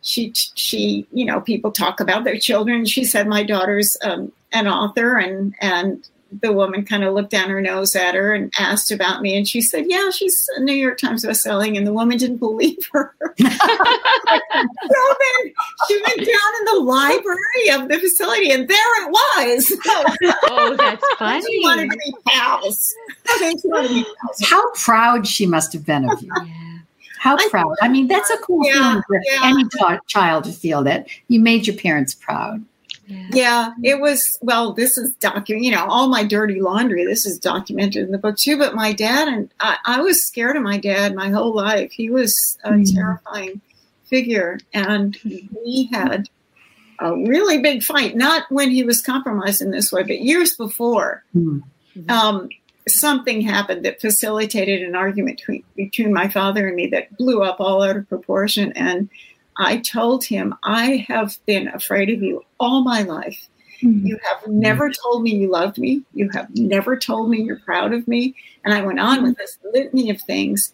[0.02, 2.86] she she you know people talk about their children.
[2.86, 6.08] She said my daughter's um, an author and and
[6.40, 9.46] the woman kind of looked down her nose at her and asked about me and
[9.46, 13.14] she said yeah she's a new york times bestselling and the woman didn't believe her
[13.38, 15.52] so then
[15.88, 19.72] she went down in the library of the facility and there it was
[20.50, 21.60] oh, that's funny.
[21.62, 22.94] wanted to be pals
[23.28, 24.40] I mean, she wanted to be pals.
[24.50, 26.30] How proud she must have been of you.
[26.44, 26.78] Yeah.
[27.18, 27.74] How proud.
[27.80, 29.40] I mean, that's a cool Yeah, feeling for yeah.
[29.44, 32.64] any ch- child to feel that you made your parents proud.
[33.12, 33.72] Yeah.
[33.82, 34.38] Yeah, it was.
[34.42, 35.64] Well, this is document.
[35.64, 37.04] You know, all my dirty laundry.
[37.04, 38.56] This is documented in the book too.
[38.58, 41.92] But my dad and I, I was scared of my dad my whole life.
[41.92, 42.94] He was a Mhm.
[42.94, 43.60] terrifying
[44.04, 46.28] figure, and we had
[46.98, 48.16] a really big fight.
[48.16, 51.24] Not when he was compromised in this way, but years before.
[51.32, 51.58] Hmm.
[52.08, 52.48] Um,
[52.88, 57.60] something happened that facilitated an argument between, between my father and me that blew up
[57.60, 58.72] all out of proportion.
[58.72, 59.08] And
[59.56, 63.48] I told him, I have been afraid of you all my life.
[63.82, 64.06] Mm-hmm.
[64.06, 65.02] You have never mm-hmm.
[65.02, 66.02] told me you loved me.
[66.14, 68.34] You have never told me you're proud of me.
[68.64, 70.72] And I went on with this litany of things.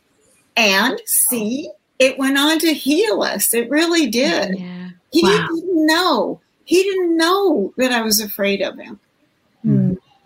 [0.56, 3.54] And see, it went on to heal us.
[3.54, 4.58] It really did.
[4.58, 4.90] Yeah.
[5.10, 5.48] He Wow.
[5.50, 6.40] didn't know.
[6.64, 9.00] He didn't know that I was afraid of him.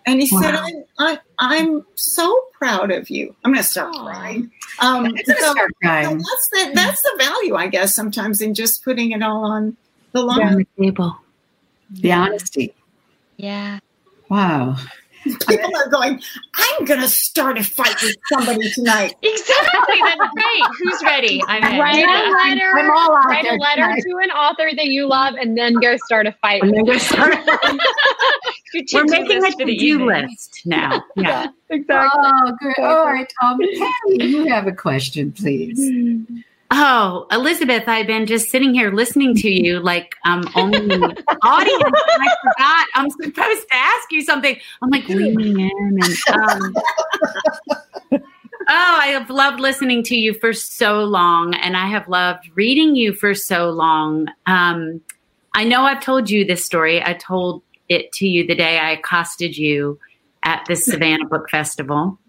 [0.05, 0.65] And he said, Wow.
[0.67, 3.35] I'm, I, I'm so proud of you.
[3.43, 4.05] I'm going to start Aw.
[4.05, 4.51] crying.
[4.79, 6.17] Um, gonna so- start so crying.
[6.17, 9.77] that's the that's the value, I guess, sometimes in just putting it all on
[10.11, 10.41] the line.
[10.47, 11.17] on the table.
[11.91, 12.73] The honesty.
[13.37, 13.79] Yeah.
[14.29, 14.77] Wow.
[15.47, 16.21] People are going,
[16.55, 19.15] I'm gonna start a fight with somebody tonight.
[19.21, 19.95] Exactly.
[20.03, 20.63] That's great.
[20.79, 21.41] Who's ready?
[21.47, 21.79] I'm in.
[21.79, 22.29] write Yeah.
[22.29, 24.03] a letter I'm all out write a letter tonight.
[24.07, 26.97] to an author that you love and then go start a fight And then go
[26.97, 27.35] start-
[28.73, 31.03] Your We're making a list for the to-do list now.
[31.15, 31.47] Yeah.
[31.69, 32.79] exactly Oh, good.
[32.83, 33.59] All right, Tom.
[33.59, 35.79] Patti, you have a question, please.
[36.75, 41.03] Oh, Elizabeth, I've been just sitting here listening to you like um only
[41.43, 41.83] audience.
[41.83, 44.57] And I forgot I'm supposed to ask you something.
[44.81, 46.73] I'm like leaning in and um
[48.69, 52.95] Oh, I have loved listening to you for so long, and I have loved reading
[52.95, 54.29] you for so long.
[54.45, 55.01] Um,
[55.53, 57.03] I know I've told you this story.
[57.03, 59.99] I told it to you the day I accosted you
[60.43, 62.19] at the Savannah Book Festival,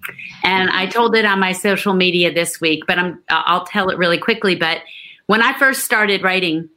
[0.43, 2.85] and I told it on my social media this week.
[2.87, 4.55] But I'm I'll tell it really quickly.
[4.55, 4.83] But
[5.27, 6.69] when I first started writing,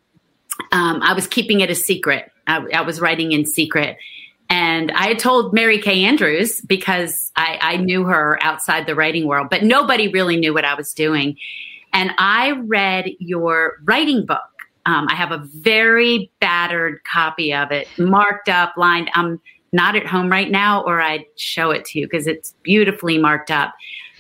[0.72, 2.32] um, I was keeping it a secret.
[2.48, 3.98] I, I was writing in secret.
[4.50, 9.28] And I had told Mary Kay Andrews because I, I knew her outside the writing
[9.28, 11.38] world, but nobody really knew what I was doing.
[11.92, 14.40] And I read your writing book.
[14.86, 19.10] Um, I have a very battered copy of it, marked up, lined.
[19.14, 23.18] I'm not at home right now, or I'd show it to you because it's beautifully
[23.18, 23.74] marked up.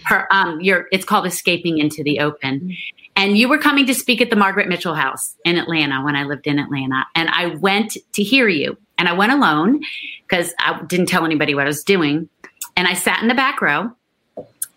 [0.06, 2.76] Her, um, your, it's called Escaping into the Open.
[3.16, 6.24] And you were coming to speak at the Margaret Mitchell House in Atlanta when I
[6.24, 7.06] lived in Atlanta.
[7.16, 8.78] And I went to hear you.
[8.98, 9.82] And I went alone
[10.28, 12.30] because I didn't tell anybody what I was doing.
[12.76, 13.92] And I sat in the back row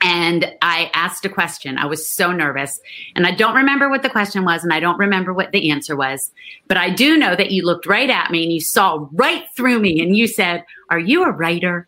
[0.00, 1.76] and I asked a question.
[1.76, 2.80] I was so nervous.
[3.14, 5.94] And I don't remember what the question was, and I don't remember what the answer
[5.94, 6.30] was.
[6.68, 9.78] But I do know that you looked right at me and you saw right through
[9.78, 11.86] me and you said, Are you a writer?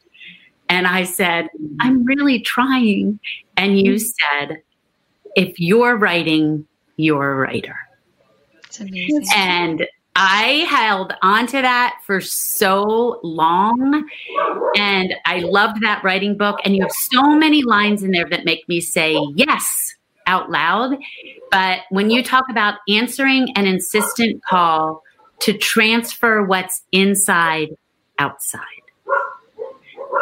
[0.68, 1.48] And I said,
[1.80, 3.18] I'm really trying.
[3.56, 4.48] And you mm-hmm.
[4.48, 4.62] said,
[5.34, 7.76] If you're writing, you're a writer.
[8.64, 9.24] It's amazing.
[9.34, 14.08] And I held onto that for so long.
[14.76, 16.58] And I loved that writing book.
[16.64, 19.94] And you have so many lines in there that make me say yes
[20.26, 20.96] out loud.
[21.50, 25.02] But when you talk about answering an insistent call
[25.40, 27.70] to transfer what's inside
[28.18, 28.60] outside,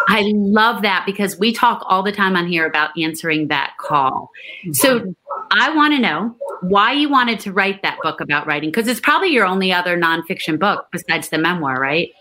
[0.09, 4.31] I love that because we talk all the time on here about answering that call.
[4.72, 5.14] So
[5.50, 9.00] I want to know why you wanted to write that book about writing because it's
[9.00, 12.12] probably your only other nonfiction book besides the memoir, right?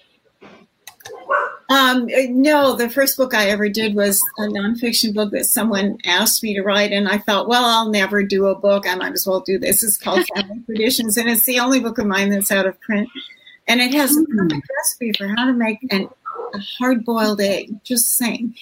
[1.69, 6.41] Um, no, the first book I ever did was a nonfiction book that someone asked
[6.41, 8.87] me to write, and I thought, well, I'll never do a book.
[8.87, 9.83] I might as well do this.
[9.83, 13.07] It's called Family Traditions, and it's the only book of mine that's out of print.
[13.67, 16.09] And it has a perfect recipe for how to make an,
[16.53, 17.83] a hard-boiled egg.
[17.83, 18.55] Just saying.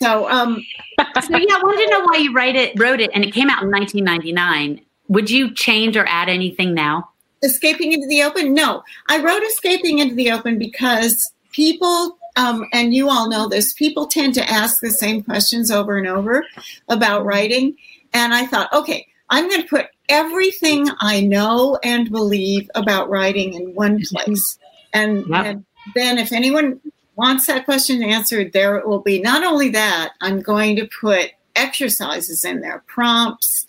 [0.00, 0.64] So, um,
[0.98, 3.48] so yeah, I wanted to know why you write it, wrote it, and it came
[3.50, 4.80] out in 1999.
[5.08, 7.10] Would you change or add anything now?
[7.42, 8.54] Escaping into the open?
[8.54, 13.74] No, I wrote Escaping into the open because people, um, and you all know this,
[13.74, 16.44] people tend to ask the same questions over and over
[16.88, 17.76] about writing.
[18.14, 23.54] And I thought, okay, I'm going to put everything I know and believe about writing
[23.54, 24.58] in one place.
[24.92, 25.44] And, Yep.
[25.46, 26.80] and then if anyone
[27.16, 29.20] wants that question answered, there it will be.
[29.20, 33.66] Not only that, I'm going to put exercises in there, prompts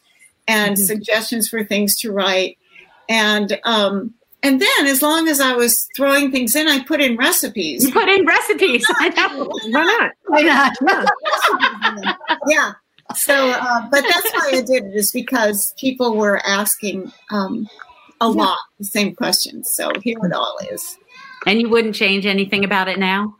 [0.47, 2.57] and suggestions for things to write.
[3.09, 7.17] And um, and then as long as I was throwing things in, I put in
[7.17, 7.83] recipes.
[7.83, 8.85] You put in recipes.
[8.97, 9.49] I know.
[9.69, 10.11] Why not?
[10.27, 12.17] Why not?
[12.47, 12.73] yeah.
[13.15, 17.67] So, uh, but that's why I did it is because people were asking um,
[18.21, 19.71] a lot the same questions.
[19.71, 20.97] So here it all is.
[21.45, 23.35] And you wouldn't change anything about it now?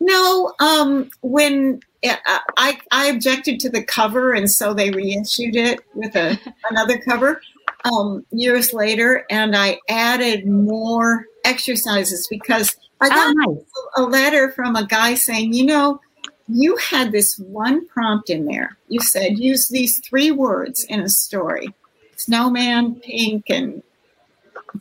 [0.00, 6.14] No, um, when I I objected to the cover, and so they reissued it with
[6.14, 6.38] a
[6.70, 7.40] another cover
[7.84, 13.64] um, years later, and I added more exercises because I got Oh, nice.
[13.96, 16.00] a letter from a guy saying, you know,
[16.48, 18.76] you had this one prompt in there.
[18.88, 21.72] You said use these three words in a story:
[22.16, 23.82] snowman, pink, and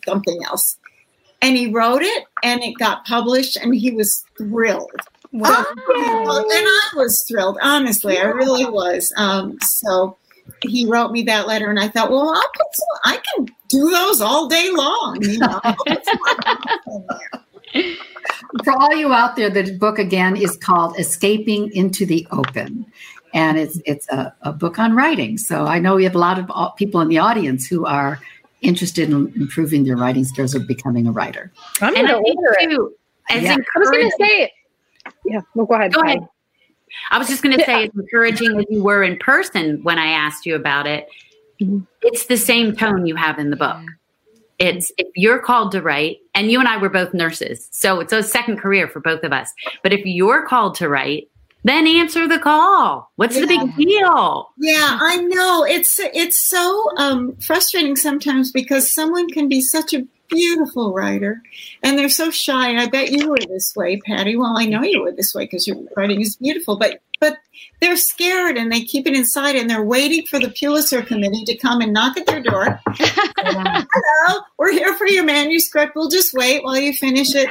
[0.05, 0.77] something else.
[1.45, 4.89] And he wrote it, and it got published, and he was thrilled.
[5.31, 5.63] Wow.
[5.89, 8.17] Well, and I was thrilled, honestly.
[8.17, 9.13] I really was.
[9.15, 10.17] Um, so
[10.61, 13.91] he wrote me that letter, and I thought, well, I'll put some, I can do
[13.91, 15.19] those all day long.
[15.21, 16.19] You know, I'll put some
[16.87, 17.05] in
[17.73, 17.95] there.
[18.63, 22.87] For all you out there, the book again is called Escaping into the Open.
[23.35, 25.37] And it's it's a, a book on writing.
[25.37, 28.19] So I know we have a lot of people in the audience who are
[28.65, 31.51] interested in improving their writing skills or becoming a writer.
[31.81, 32.69] I'm And going I to think order it.
[32.69, 32.93] too,
[33.29, 33.55] as Yeah.
[33.75, 34.51] I was going to say,
[35.25, 35.93] yeah, well, go ahead.
[35.93, 36.19] Go ahead.
[37.11, 40.07] I was just going to say, as encouraging as you were in person when I
[40.07, 41.07] asked you about it,
[41.61, 41.85] Mhm.
[42.01, 43.77] it's the same tone you have in the book.
[44.59, 48.13] It's if you're called to write, and you and I were both nurses, so it's
[48.13, 49.53] a second career for both of us.
[49.83, 51.27] But if you're called to write,
[51.65, 53.11] then answer the call.
[53.15, 54.51] What's the big deal?
[54.57, 55.65] Yeah, I know.
[55.65, 61.41] It's it's so um, frustrating sometimes because someone can be such a beautiful writer
[61.81, 62.69] and they're so shy.
[62.69, 64.35] And I bet you were this way, Patti.
[64.35, 67.39] Well, I know you were this way because your writing is beautiful, but but
[67.81, 71.57] they're scared and they keep it inside and they're waiting for the Pulitzer Committee to
[71.57, 72.79] come and knock at their door.
[72.89, 75.95] Hello, we're here for your manuscript.
[75.95, 77.49] We'll just wait while you finish it.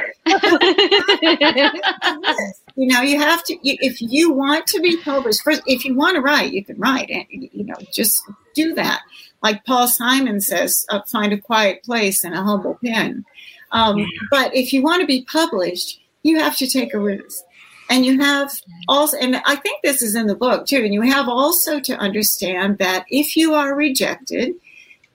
[2.75, 5.95] You know, you have to, you, if you want to be published, first, if you
[5.95, 7.09] want to write, you can write.
[7.09, 8.21] And, you know, just
[8.53, 9.01] do that.
[9.41, 13.25] Like Paul Simon says, uh, find a quiet place and a humble pen.
[13.71, 14.05] Um.
[14.29, 17.43] But if you want to be published, you have to take a risk.
[17.89, 18.51] And you have
[18.87, 21.97] also, and I think this is in the book too, and you have also to
[21.97, 24.55] understand that if you are rejected,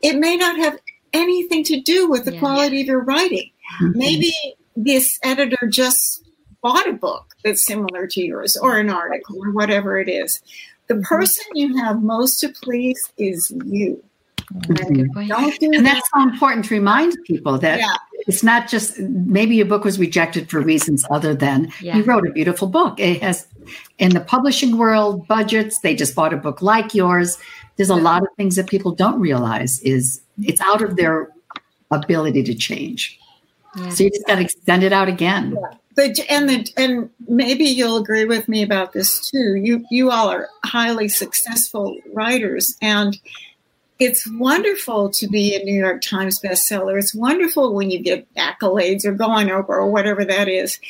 [0.03, 0.79] it may not have
[1.13, 2.39] anything to do with the yeah.
[2.39, 3.51] quality of your writing.
[3.83, 3.99] Mm-hmm.
[3.99, 4.33] Maybe
[4.77, 6.25] this editor just
[6.63, 10.41] bought a book that's similar to yours or an article or whatever it is.
[10.89, 11.03] The mm-hmm.
[11.05, 14.03] person you have most to please is you.
[14.53, 15.27] Mm-hmm.
[15.29, 17.95] Don't do and that's so important to remind people that yeah.
[18.27, 21.97] it's not just maybe your book was rejected for reasons other than yeah.
[21.97, 22.99] you wrote a beautiful book.
[22.99, 23.47] It has
[23.99, 27.39] in the publishing world budgets, they just bought a book like yours.
[27.77, 31.31] There's a lot of things that people don't realize is it's out of their
[31.93, 33.19] ability to change.
[33.77, 33.91] Yeah.
[33.91, 35.57] So you just got to extend it out again.
[36.01, 39.57] But and the and maybe you'll agree with me about this too.
[39.57, 43.19] You you all are highly successful writers, and
[43.99, 46.99] it's wonderful to be a New York Times bestseller.
[46.99, 50.81] It's wonderful when you get accolades or going over or whatever that is.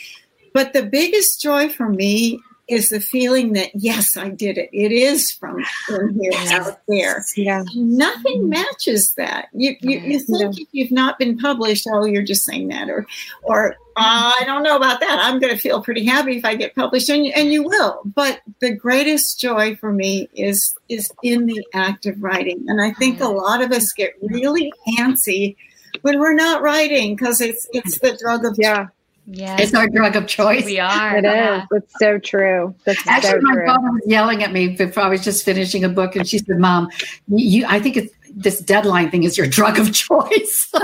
[0.54, 2.38] But the biggest joy for me
[2.70, 4.70] is the feeling that yes, I did it.
[4.72, 5.58] It is from
[5.88, 7.24] in here out there.
[7.36, 7.64] Yeah.
[7.74, 9.48] Nothing matches that.
[9.52, 10.62] You you, you think yeah.
[10.62, 13.06] if you've not been published, oh, you're just saying that, or
[13.42, 15.18] or uh, I don't know about that.
[15.20, 18.00] I'm going to feel pretty happy if I get published, and and you will.
[18.04, 22.92] But the greatest joy for me is is in the act of writing, and I
[22.92, 25.56] think a lot of us get really antsy
[26.02, 28.86] when we're not writing because it's it's the drug of yeah
[29.26, 30.64] yeah, it's our drug of choice.
[30.64, 31.18] We are.
[31.18, 31.62] It yeah.
[31.62, 31.68] is.
[31.72, 32.74] It's so true.
[32.84, 33.66] That's Actually, so my true.
[33.66, 36.58] daughter was yelling at me before I was just finishing a book, and she said,
[36.58, 36.88] "Mom,
[37.28, 40.70] you, I think it's this deadline thing is your drug of choice."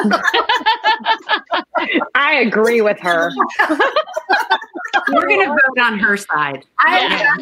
[2.15, 3.31] I agree with her.
[5.09, 6.65] We're going to vote on her side.
[6.87, 7.37] Yeah.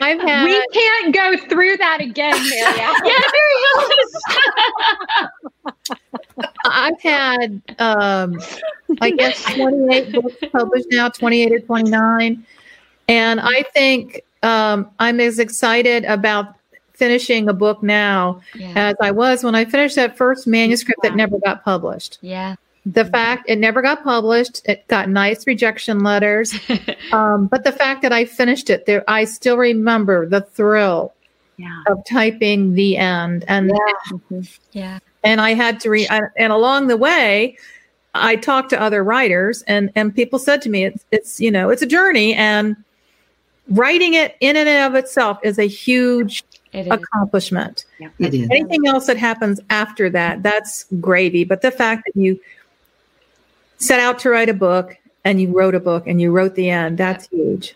[0.00, 0.44] I've had.
[0.44, 2.92] We can't go through that again, yeah,
[6.64, 8.40] I've had, um,
[9.00, 12.46] I guess, 28 books published now, 28 or 29.
[13.08, 16.54] And I think um, I'm as excited about
[16.94, 18.72] finishing a book now yeah.
[18.74, 22.18] as I was when I finished that first manuscript that never got published.
[22.20, 22.56] Yeah
[22.86, 26.54] the fact it never got published it got nice rejection letters
[27.12, 31.12] um, but the fact that i finished it there i still remember the thrill
[31.56, 31.82] yeah.
[31.88, 33.72] of typing the end and
[34.30, 34.40] yeah,
[34.72, 34.98] yeah.
[35.24, 36.08] and i had to read
[36.38, 37.56] and along the way
[38.14, 41.70] i talked to other writers and and people said to me it's it's you know
[41.70, 42.76] it's a journey and
[43.70, 47.84] writing it in and of itself is a huge accomplishment.
[47.98, 48.48] Yeah, it is.
[48.50, 51.42] Anything else that happens after that, that's gravy.
[51.44, 52.38] But the fact that you
[53.78, 56.70] set out to write a book and you wrote a book and you wrote the
[56.70, 56.98] end.
[56.98, 57.74] That's huge.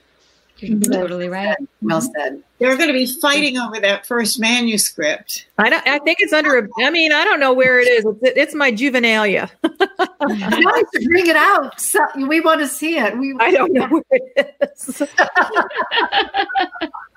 [0.59, 0.93] You're mm-hmm.
[0.93, 1.57] totally right.
[1.81, 2.43] Well said.
[2.59, 5.47] They're going to be fighting over that first manuscript.
[5.57, 5.87] I don't.
[5.87, 6.69] I think it's under.
[6.79, 8.05] I mean, I don't know where it is.
[8.05, 9.51] It's, it's my juvenilia.
[9.63, 11.81] to bring it out.
[11.81, 13.17] So we want to see it.
[13.17, 13.35] We.
[13.41, 15.03] I don't know where it is.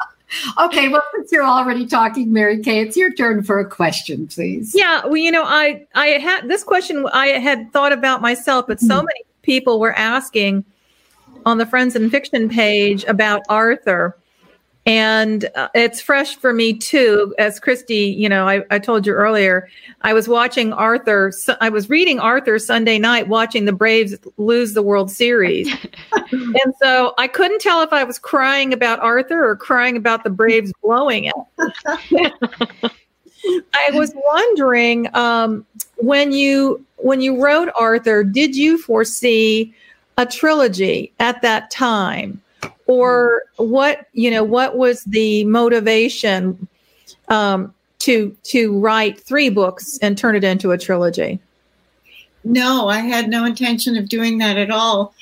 [0.60, 4.74] okay, well, since you're already talking, Mary Kay, it's your turn for a question, please.
[4.76, 8.80] Yeah, well, you know, I I had this question I had thought about myself, but
[8.80, 10.64] so mm many people were asking
[11.46, 14.16] on the Friends and Fiction page about Arthur.
[14.86, 17.34] And uh, it's fresh for me too.
[17.40, 19.70] As Kristy, you know, I, I told you earlier,
[20.02, 21.32] I was watching Arthur.
[21.62, 25.74] I was reading Arthur Sunday night, watching the Braves lose the World Series.
[26.32, 30.30] and so I couldn't tell if I was crying about Arthur or crying about the
[30.30, 32.34] Braves blowing it.
[33.74, 35.66] I was wondering um,
[35.98, 39.74] when you when you wrote Arthur, did you foresee
[40.18, 42.42] a trilogy at that time?
[42.88, 46.68] Or what you know what was the motivation
[47.30, 51.40] um, to to write three books and turn it into a trilogy?
[52.44, 55.14] No i had no intention of doing that at all.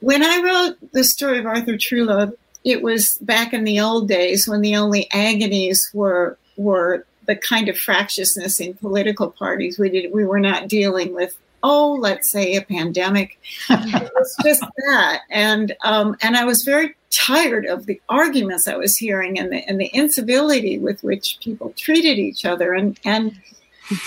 [0.00, 2.34] When i wrote the story of arthur Truluv
[2.64, 7.68] it was back in the old days when the only agonies were were the kind
[7.68, 12.54] of fractiousness in political parties we did we were not dealing with oh, let's say
[12.54, 13.38] a pandemic.
[13.70, 18.76] it was just that, and um, and I was very tired of the arguments I
[18.76, 23.38] was hearing and the and the incivility with which people treated each other, and and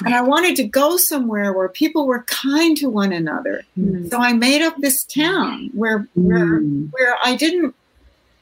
[0.05, 3.63] and I wanted to go somewhere where people were kind to one another.
[3.77, 4.09] Mm.
[4.09, 6.91] So I made up this town where where mm.
[6.91, 7.75] where I didn't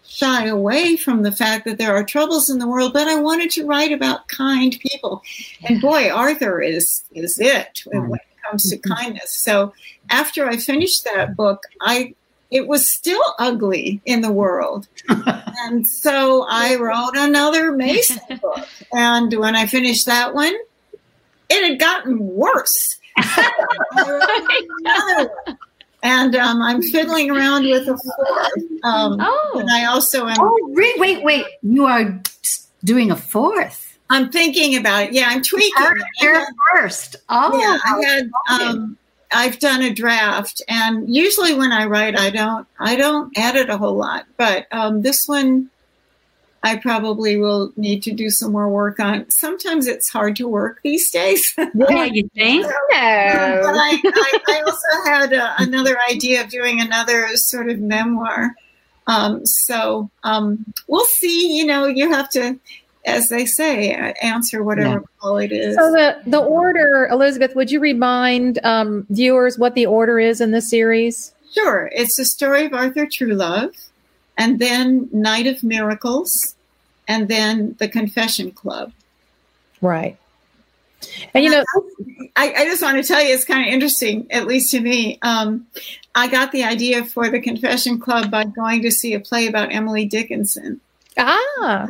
[0.10, 3.52] shy away from the fact that there are troubles in the world, but I wanted
[3.52, 5.22] to write about kind people.
[5.64, 9.32] And boy, Arthur is is it it comes to kindness.
[9.32, 9.74] So
[10.10, 12.16] after I finished that book, I
[12.52, 14.88] it was still ugly in the world.
[15.10, 18.68] and so I wrote another Mason book.
[18.92, 20.56] And when I finished that one,
[21.50, 22.98] it had gotten worse.
[26.02, 28.64] and um, I'm fiddling around with a fourth.
[28.84, 29.58] Um, oh.
[29.60, 30.38] And I also am.
[30.40, 31.46] Oh, wait, wait, wait.
[31.62, 32.20] You are
[32.84, 33.89] doing a fourth.
[34.10, 35.14] I'm thinking about it.
[35.14, 35.94] Yeah, I'm tweaking.
[36.18, 37.16] Here first.
[37.30, 37.78] Oh, yeah.
[37.86, 38.30] I had.
[38.50, 38.98] Um,
[39.32, 42.68] I've done a draft, and usually when I write, I don't.
[42.80, 45.70] I don't edit a whole lot, but um, this one
[46.62, 49.30] I probably will need to do some more work on.
[49.30, 51.54] Sometimes it's hard to work these days.
[51.90, 52.64] Yeah, you think?
[52.64, 52.70] no.
[52.92, 58.56] But I, I, I also had uh, another idea of doing another sort of memoir.
[59.08, 61.58] Um, so um, we'll see.
[61.58, 62.60] You know, you have to,
[63.06, 63.92] as they say,
[64.22, 65.20] answer whatever yeah.
[65.20, 65.76] call it is.
[65.76, 70.52] So the the order, Elizabeth, would you remind um, viewers what the order is in
[70.52, 71.34] this series?
[71.54, 71.90] Sure.
[71.94, 73.90] It's the story of Arthur Truluv
[74.38, 76.56] and then Night of Miracles,
[77.08, 78.94] and then the Confession Club.
[79.82, 80.18] Right.
[81.34, 81.64] And you know,
[82.36, 85.18] I, I, just want to tell you, it's kind of interesting, at least to me.
[85.22, 85.68] Um,
[86.14, 89.72] I got the idea for the Confession Club by going to see a play about
[89.72, 90.82] Emily Dickinson.
[91.20, 91.88] Ah, wow.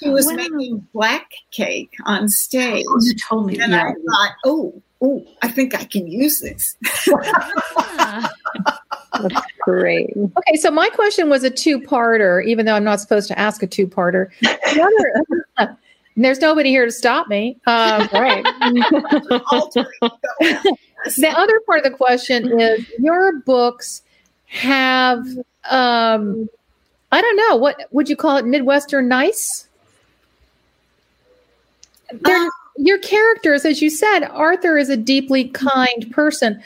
[0.00, 0.34] she was wow.
[0.34, 2.84] making black cake on stage.
[2.88, 3.88] Oh, you told me, and yeah.
[3.88, 6.76] I thought, oh, oh, I think I can use this.
[9.20, 10.10] That's great.
[10.16, 13.66] Okay, so my question was a two-parter, even though I'm not supposed to ask a
[13.66, 14.28] two-parter.
[16.16, 17.58] there's nobody here to stop me.
[17.66, 18.44] Um, right.
[21.16, 24.02] the other part of the question is your books
[24.46, 25.24] have
[25.70, 26.48] um,
[27.10, 29.66] I don't know what would you call it Midwestern nice?
[32.24, 36.62] Um, your characters, as you said, Arthur is a deeply kind person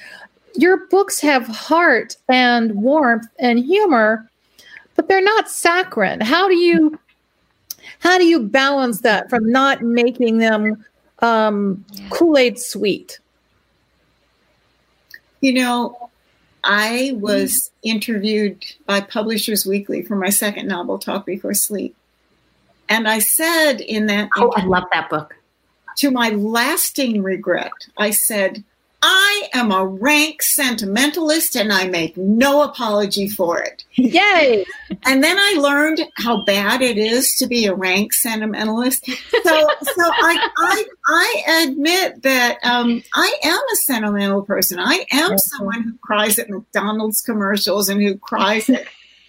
[0.55, 4.29] your books have heart and warmth and humor,
[4.97, 6.21] but they're not saccharine.
[6.21, 6.99] How do you
[7.99, 10.85] how do you balance that from not making them
[11.21, 11.85] um.
[12.11, 13.19] Kool Aid sweet?
[15.41, 16.02] You know,
[16.65, 17.53] I was
[17.85, 17.97] mm-hmm.
[17.97, 21.97] interviewed by Publishers Weekly for my second novel, Talk Before Sleep.
[22.89, 24.29] And I said in that.
[24.37, 25.35] Oh, I love that book.
[25.99, 28.65] To my lasting regret, I said,
[29.05, 33.85] I am a rank sentimentalist and I make no apology for it.
[33.95, 34.65] Yay.
[35.05, 39.05] And then I learned how bad it is to be a rank sentimentalist.
[39.07, 44.79] So, so I, I, I admit that um, I am a sentimental person.
[44.79, 48.85] I am someone who cries at McDonald's commercials and who cries at,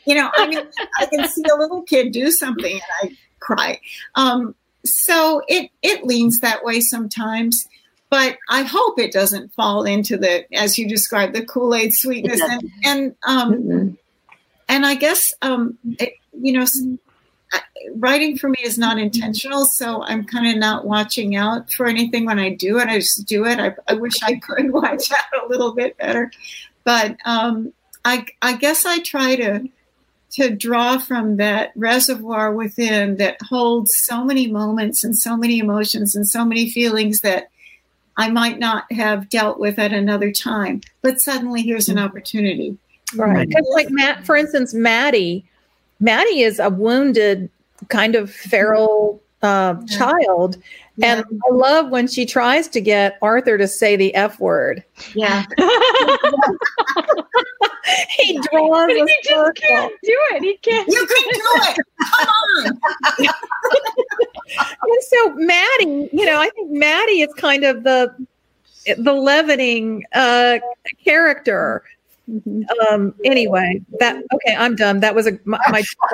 [0.05, 0.59] you know, I mean,
[0.99, 3.79] I can see a little kid do something and I cry.
[4.13, 4.53] Um,
[4.85, 7.67] so it, it leans that way sometimes
[8.13, 12.39] but I hope it doesn't fall into the, as you described, the Kool Aid sweetness.
[12.41, 13.89] And and um, mm-hmm.
[14.69, 16.65] and I guess um, it, you know,
[17.95, 22.27] writing for me is not intentional, so I'm kind of not watching out for anything
[22.27, 22.87] when I do it.
[22.87, 23.59] I just do it.
[23.59, 26.31] I, I wish I could watch out a little bit better,
[26.83, 27.73] but um,
[28.05, 29.67] I I guess I try to
[30.33, 36.15] to draw from that reservoir within that holds so many moments and so many emotions
[36.15, 37.49] and so many feelings that
[38.17, 40.81] I might not have dealt with at another time.
[41.01, 42.03] But suddenly here's an mm.
[42.03, 42.77] opportunity.
[43.15, 43.47] Right.
[43.47, 45.45] Because like Matt, for instance, Maddie,
[45.99, 47.49] Maddie is a wounded
[47.89, 49.97] kind of feral uh, yeah.
[49.97, 50.57] child.
[50.95, 51.17] Yeah.
[51.17, 54.83] And I love when she tries to get Arthur to say the F word.
[55.13, 55.45] Yeah.
[58.17, 59.51] he draws he just circle.
[59.55, 60.43] can't do it.
[60.43, 60.87] He can't.
[60.87, 61.77] You can do it.
[61.99, 62.79] Come on.
[64.81, 68.13] and so Maddie, you know, I think Maddie is kind of the
[68.97, 70.59] the leavening uh,
[71.03, 71.83] character.
[72.29, 72.63] Mm-hmm.
[72.89, 75.01] Um, anyway, that okay, I'm done.
[75.01, 75.83] That was a my, my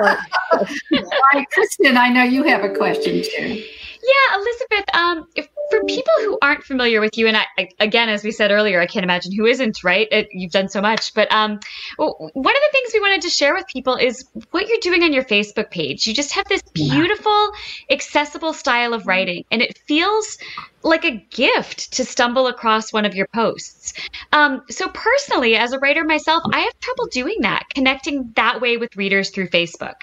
[1.54, 3.62] Kristin, I know you have a question too.
[4.02, 8.08] Yeah, Elizabeth, um, if, for people who aren't familiar with you, and I, I, again,
[8.08, 10.08] as we said earlier, I can't imagine who isn't, right?
[10.10, 11.14] It, you've done so much.
[11.14, 11.60] But um,
[11.98, 15.02] well, one of the things we wanted to share with people is what you're doing
[15.02, 16.06] on your Facebook page.
[16.06, 17.52] You just have this beautiful,
[17.90, 20.38] accessible style of writing, and it feels
[20.82, 23.92] like a gift to stumble across one of your posts.
[24.32, 28.76] Um, so, personally, as a writer myself, I have trouble doing that, connecting that way
[28.76, 29.94] with readers through Facebook.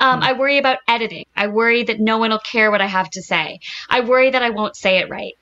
[0.00, 1.26] Um, I worry about editing.
[1.36, 3.60] I worry that no one will care what I have to say.
[3.88, 5.36] I worry that I won't say it right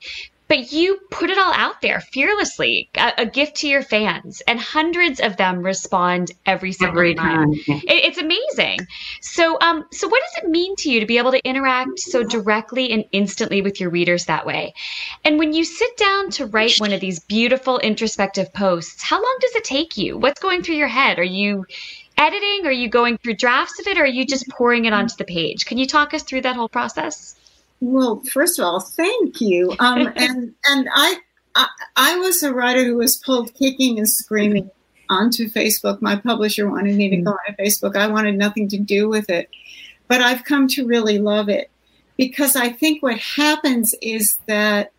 [0.53, 4.59] but you put it all out there fearlessly, a, a, gift to your fans, and
[4.59, 7.53] hundreds of them respond every single every time.
[7.53, 7.81] time.
[7.87, 8.85] It, it's amazing.
[9.19, 12.23] So, um, so what does it mean to you to be able to interact so
[12.23, 14.75] directly and instantly with your readers that way?
[15.23, 19.37] And when you sit down to write one of these beautiful introspective posts, how long
[19.41, 20.19] does it take you?
[20.19, 21.17] What's going through your head?
[21.17, 21.65] Are you
[22.17, 22.67] editing?
[22.67, 25.25] Are you going through drafts of it, or are you just pouring it onto the
[25.25, 25.65] page?
[25.65, 27.35] Can you talk us through that whole process?
[27.85, 29.75] Well, first of all, thank you.
[29.79, 31.17] Um, and and I,
[31.53, 31.67] I
[31.97, 34.71] I was a writer who was pulled kicking and screaming
[35.09, 36.01] onto Facebook.
[36.01, 37.97] My publisher wanted me to go on Facebook.
[37.97, 39.49] I wanted nothing to do with it,
[40.07, 41.69] but I've come to really love it
[42.15, 44.93] because I think what happens is that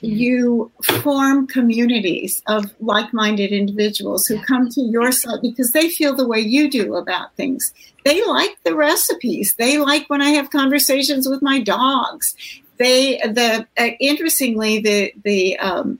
[0.00, 6.26] you form communities of like-minded individuals who come to your site because they feel the
[6.26, 7.74] way you do about things.
[8.08, 9.54] They like the recipes.
[9.58, 12.34] They like when I have conversations with my dogs.
[12.78, 15.98] They the uh, interestingly the the um,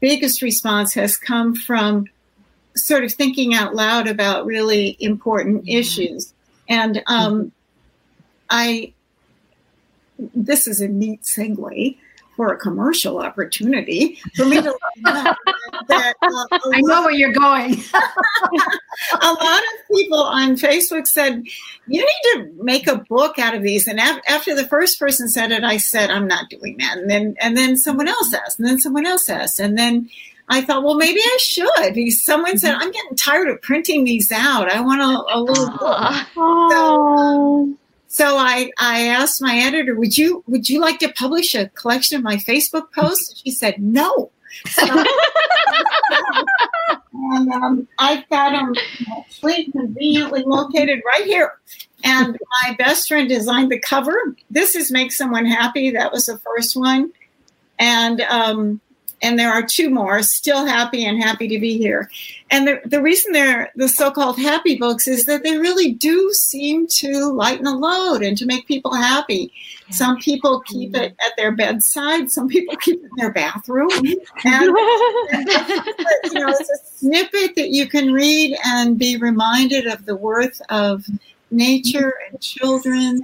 [0.00, 2.06] biggest response has come from
[2.74, 6.34] sort of thinking out loud about really important issues.
[6.68, 7.52] And um,
[8.50, 8.92] I
[10.34, 11.96] this is a neat segue
[12.40, 15.34] for a commercial opportunity for me to know
[15.88, 17.74] that, uh, I know where you're going.
[17.92, 21.42] a lot of people on Facebook said,
[21.86, 23.86] You need to make a book out of these.
[23.86, 26.96] And af- after the first person said it, I said, I'm not doing that.
[26.96, 30.08] And then and then someone else asked, and then someone else asked, and then
[30.48, 31.92] I thought, well, maybe I should.
[31.92, 34.72] Because someone said, I'm getting tired of printing these out.
[34.72, 36.26] I want a, a little book.
[36.72, 37.76] So,
[38.12, 42.16] so I, I asked my editor, would you would you like to publish a collection
[42.16, 43.40] of my Facebook posts?
[43.40, 44.32] She said no.
[44.68, 44.84] So,
[47.12, 48.74] and um, I've got them
[49.16, 51.52] actually conveniently located right here.
[52.02, 54.34] And my best friend designed the cover.
[54.50, 55.92] This is Make Someone Happy.
[55.92, 57.12] That was the first one.
[57.78, 58.80] And um,
[59.22, 62.10] and there are two more still happy and happy to be here.
[62.50, 66.86] And the, the reason they're the so-called happy books is that they really do seem
[66.88, 69.52] to lighten the load and to make people happy.
[69.90, 72.30] Some people keep it at their bedside.
[72.30, 73.90] Some people keep it in their bathroom.
[74.44, 74.72] And, you
[76.34, 81.04] know it's a snippet that you can read and be reminded of the worth of
[81.50, 83.22] nature and children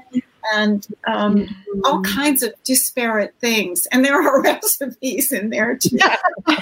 [0.55, 1.81] and um, mm-hmm.
[1.85, 3.87] all kinds of disparate things.
[3.87, 5.99] And there are recipes in there too.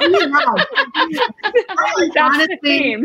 [2.18, 2.96] Honestly,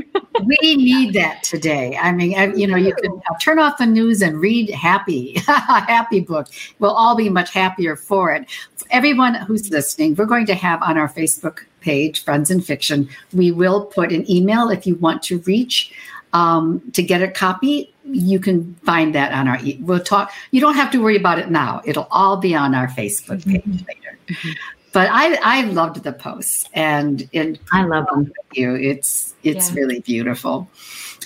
[0.44, 1.98] we need that today.
[1.98, 6.48] I mean, you know, you can turn off the news and read happy, happy book.
[6.80, 8.46] We'll all be much happier for it.
[8.92, 13.52] Everyone who's listening, we're going to have on our Facebook page, Friends and Fiction, we
[13.52, 15.94] will put an email if you want to reach
[16.34, 20.76] um, to get a copy you can find that on our we'll talk you don't
[20.76, 23.52] have to worry about it now it'll all be on our facebook mm-hmm.
[23.52, 23.86] page mm-hmm.
[23.88, 24.52] later mm-hmm.
[24.92, 29.76] but i i loved the posts and and i love them you it's it's yeah.
[29.76, 30.68] really beautiful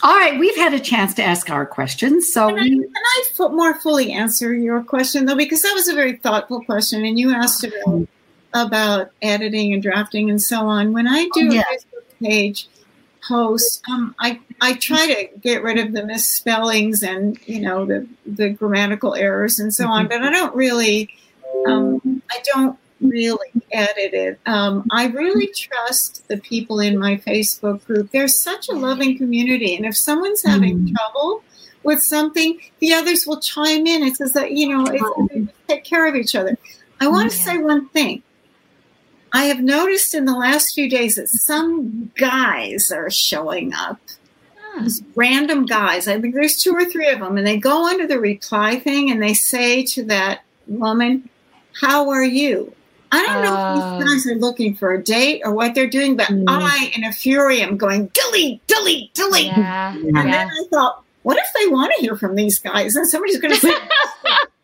[0.03, 2.91] all right we've had a chance to ask our questions so can I, can
[3.41, 7.17] I more fully answer your question though because that was a very thoughtful question and
[7.17, 8.07] you asked about,
[8.53, 11.61] about editing and drafting and so on when i do yeah.
[11.61, 12.67] a facebook page
[13.27, 18.07] post um, i I try to get rid of the misspellings and you know the
[18.25, 20.21] the grammatical errors and so on, mm-hmm.
[20.21, 21.09] but I don't really
[21.67, 24.39] um, I don't really edit it.
[24.45, 28.11] Um, I really trust the people in my Facebook group.
[28.11, 30.95] There's such a loving community, and if someone's having mm.
[30.95, 31.43] trouble
[31.83, 34.03] with something, the others will chime in.
[34.03, 36.57] It's says that you know it's, take care of each other.
[36.99, 38.23] I want to say one thing.
[39.33, 43.99] I have noticed in the last few days that some guys are showing up
[44.79, 46.07] these random guys.
[46.07, 49.09] I think there's two or three of them, and they go under the reply thing
[49.09, 51.29] and they say to that woman,
[51.81, 52.73] "How are you?"
[53.11, 54.13] I don't know uh, if these uh.
[54.13, 56.43] guys are looking for a date or what they're doing, but mm.
[56.47, 59.47] I, in a fury, am going delete, delete, delete.
[59.47, 60.23] Yeah, and yeah.
[60.23, 62.95] then I thought, what if they want to hear from these guys?
[62.95, 63.73] And somebody's going to say.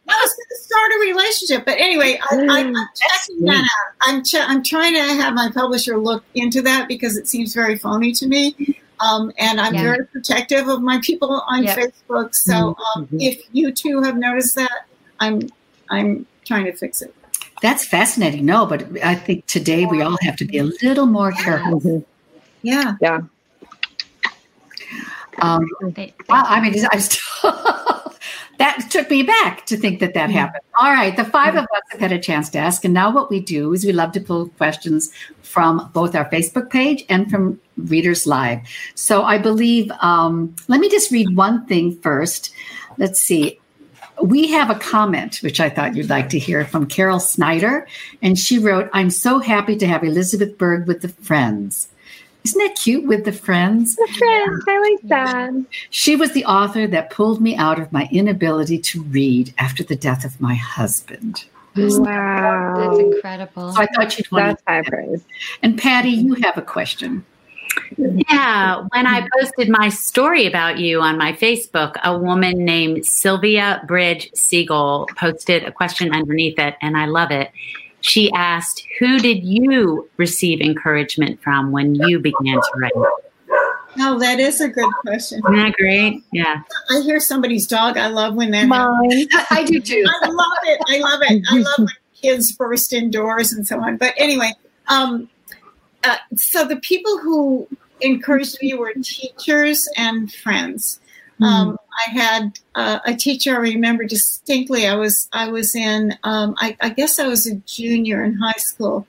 [0.07, 3.93] I was going to start a relationship, but anyway, I, am mm, checking that out.
[4.01, 7.77] I'm ch- I'm trying to have my publisher look into that because it seems very
[7.77, 8.77] phony to me.
[8.99, 9.81] Um, and I'm yeah.
[9.81, 11.77] very protective of my people on yep.
[11.77, 12.35] Facebook.
[12.35, 12.99] So mm-hmm.
[12.99, 13.21] um, mm-hmm.
[13.21, 14.87] if you too have noticed that,
[15.19, 15.49] I'm
[15.89, 17.15] I'm trying to fix it.
[17.61, 18.45] That's fascinating.
[18.45, 21.43] No, but I think today we all have to be a little more yeah.
[21.43, 22.05] careful.
[22.61, 22.95] Yeah.
[23.01, 23.21] Yeah.
[25.41, 25.67] Um,
[26.29, 28.01] I mean, I'm still.
[28.59, 30.37] That took me back to think that that mm-hmm.
[30.37, 30.63] happened.
[30.79, 31.57] All right, the 5 mm-hmm.
[31.57, 33.91] of us have had a chance to ask, and now what we do is we
[33.91, 38.59] love to pull questions from both our Facebook page and from Readers Live.
[38.95, 42.53] So I believe, um, let me just read one thing first.
[42.97, 43.59] Let's see.
[44.21, 47.87] We have a comment, which I thought you'd like to hear from Carol Snyder.
[48.21, 51.87] And she wrote, I'm so happy to have Elizabeth Berg with the Friends.
[52.45, 53.95] Isn't that cute with the friends?
[53.95, 55.65] The friends, I like that.
[55.89, 59.95] She was the author that pulled me out of my inability to read after the
[59.95, 61.45] death of my husband.
[61.75, 62.75] Wow.
[62.77, 63.71] That's incredible.
[63.71, 65.23] So I thought you'd want That's high praise.
[65.61, 67.25] And Patti, you have a question.
[67.97, 73.83] Yeah, when I posted my story about you on my Facebook, a woman named Sylvia
[73.87, 77.49] Bridge Siegel posted a question underneath it, and I love it.
[78.03, 82.91] She asked, Who did you receive encouragement from when you began to write?
[83.95, 85.39] No, that is a good question.
[85.39, 86.21] Isn't that great?
[86.33, 86.63] Yeah.
[86.89, 87.97] I hear somebody's dog.
[87.97, 89.27] I love when that Mine.
[89.51, 90.03] I do too.
[90.21, 90.81] I love it.
[90.89, 91.43] I love it.
[91.49, 91.87] I love when
[92.21, 93.95] kids burst indoors and so on.
[93.95, 94.51] But anyway,
[94.89, 95.29] um,
[96.03, 97.67] uh, so the people who
[98.01, 100.99] encouraged me were teachers and friends.
[101.41, 101.77] Um,
[102.07, 104.87] I had uh, a teacher I remember distinctly.
[104.87, 108.59] I was I was in um, I, I guess I was a junior in high
[108.59, 109.05] school,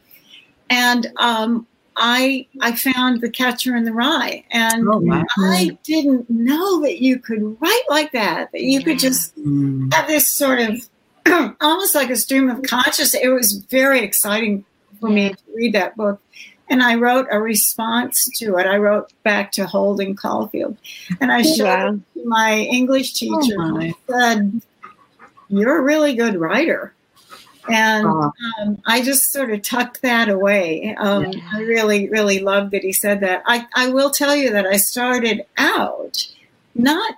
[0.71, 1.67] and um,
[1.97, 5.23] I I found The Catcher in the Rye, and Oh, wow.
[5.39, 8.51] I didn't know that you could write like that.
[8.53, 9.93] That you could just Mm.
[9.93, 10.81] have this sort of
[11.61, 13.15] almost like a stream of consciousness.
[13.23, 14.65] It was very exciting
[15.01, 16.21] for me to read that book.
[16.71, 18.67] And I wrote a response to it.
[18.67, 20.77] I wrote back to Holden Caulfield.
[21.21, 23.93] And I showed to my English teacher Oh, my.
[24.09, 24.63] said,
[25.49, 26.95] You're a really good writer.
[27.69, 28.33] And Oh.
[28.61, 30.95] um, I just sort of tucked that away.
[30.99, 31.41] Um, Yeah.
[31.53, 33.43] I really, really loved that he said that.
[33.47, 36.27] I, I will tell you that I started out
[36.75, 37.15] not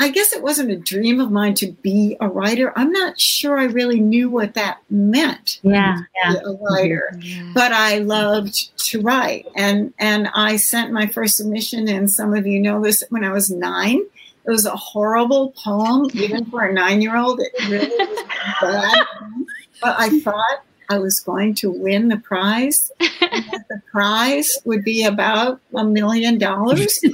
[0.00, 2.72] I guess it wasn't a dream of mine to be a writer.
[2.76, 5.60] I'm not sure I really knew what that meant.
[5.62, 6.02] Yeah.
[6.24, 7.52] to be A writer, mm-hmm.
[7.52, 12.46] but I loved to write, and and I sent my first submission, and some of
[12.46, 14.00] you know this when I was nine.
[14.46, 17.40] It was a horrible poem, even for a nine-year-old.
[17.40, 18.26] It really was
[18.60, 19.06] bad,
[19.80, 22.90] but I thought I was going to win the prize.
[23.00, 23.10] and
[23.52, 26.98] that the prize would be about a million dollars.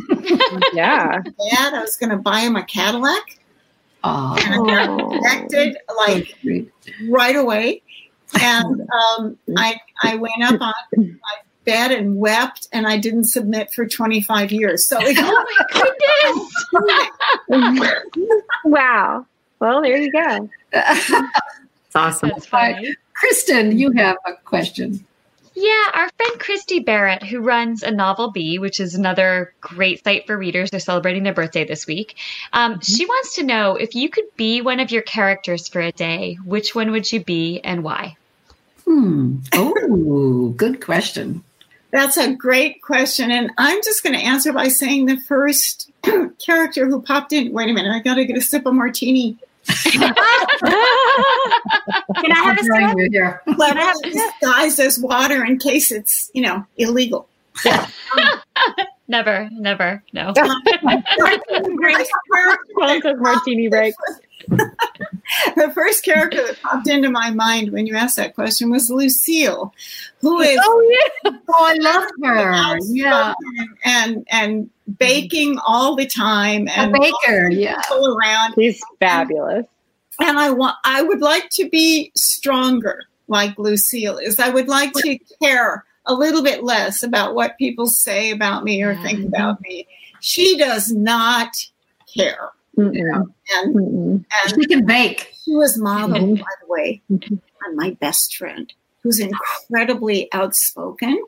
[0.72, 1.20] Yeah.
[1.22, 3.38] Dad, I was going to buy him a Cadillac.
[4.02, 4.56] Oh, and I
[4.86, 5.08] got Oh.
[5.10, 6.36] connected like
[7.08, 7.82] right away.
[8.40, 8.80] And
[9.18, 13.86] um, I I went up on my bed and wept, and I didn't submit for
[13.86, 14.86] 25 years.
[14.86, 15.44] So it, Oh
[17.48, 18.42] my goodness.
[18.64, 19.26] wow.
[19.60, 20.48] Well, there you go.
[20.72, 21.10] It's
[21.94, 22.30] awesome.
[22.30, 22.94] That's funny.
[23.20, 25.04] Kristin, you have a question.
[25.54, 30.26] Yeah, our friend Kristy Barrett, who runs a novel bee, which is another great site
[30.26, 30.70] for readers.
[30.70, 32.16] They're celebrating their birthday this week.
[32.52, 35.92] Um, She wants to know if you could be one of your characters for a
[35.92, 38.16] day, which one would you be and why?
[38.86, 39.36] Hmm.
[39.52, 41.42] Oh, good question.
[41.92, 45.90] that's a great question, and I'm just going to answer by saying the first
[46.38, 47.52] character who popped in.
[47.52, 49.36] Wait a minute, I got to get a sip of martini.
[49.66, 50.14] Can
[52.32, 52.98] I have a Drawing sip?
[52.98, 53.42] you here.
[53.56, 57.28] Well, disguised as water in case it's you know illegal.
[59.10, 60.32] Never, never, no.
[62.74, 63.92] Quantum martini break.
[65.56, 69.72] the first character that popped into my mind when you asked that question was Lucille,
[70.20, 72.78] who is Oh, oh I love her.
[72.82, 73.34] Yeah.
[73.84, 77.50] and and baking all the time A and baker.
[77.50, 77.80] Yeah.
[77.82, 78.54] people around.
[78.54, 79.66] He's fabulous.
[80.20, 84.40] And I want I would like to be stronger like Lucille is.
[84.40, 88.82] I would like to care a little bit less about what people say about me
[88.82, 89.28] or think mm-hmm.
[89.28, 89.86] about me.
[90.20, 91.54] She does not
[92.12, 92.50] care.
[92.78, 93.26] Mm-mm.
[93.56, 94.24] And Mm-mm.
[94.44, 95.32] and She can bake.
[95.44, 96.38] She was modeled, Mhm.
[96.38, 101.22] by the way, on my best friend, who's incredibly outspoken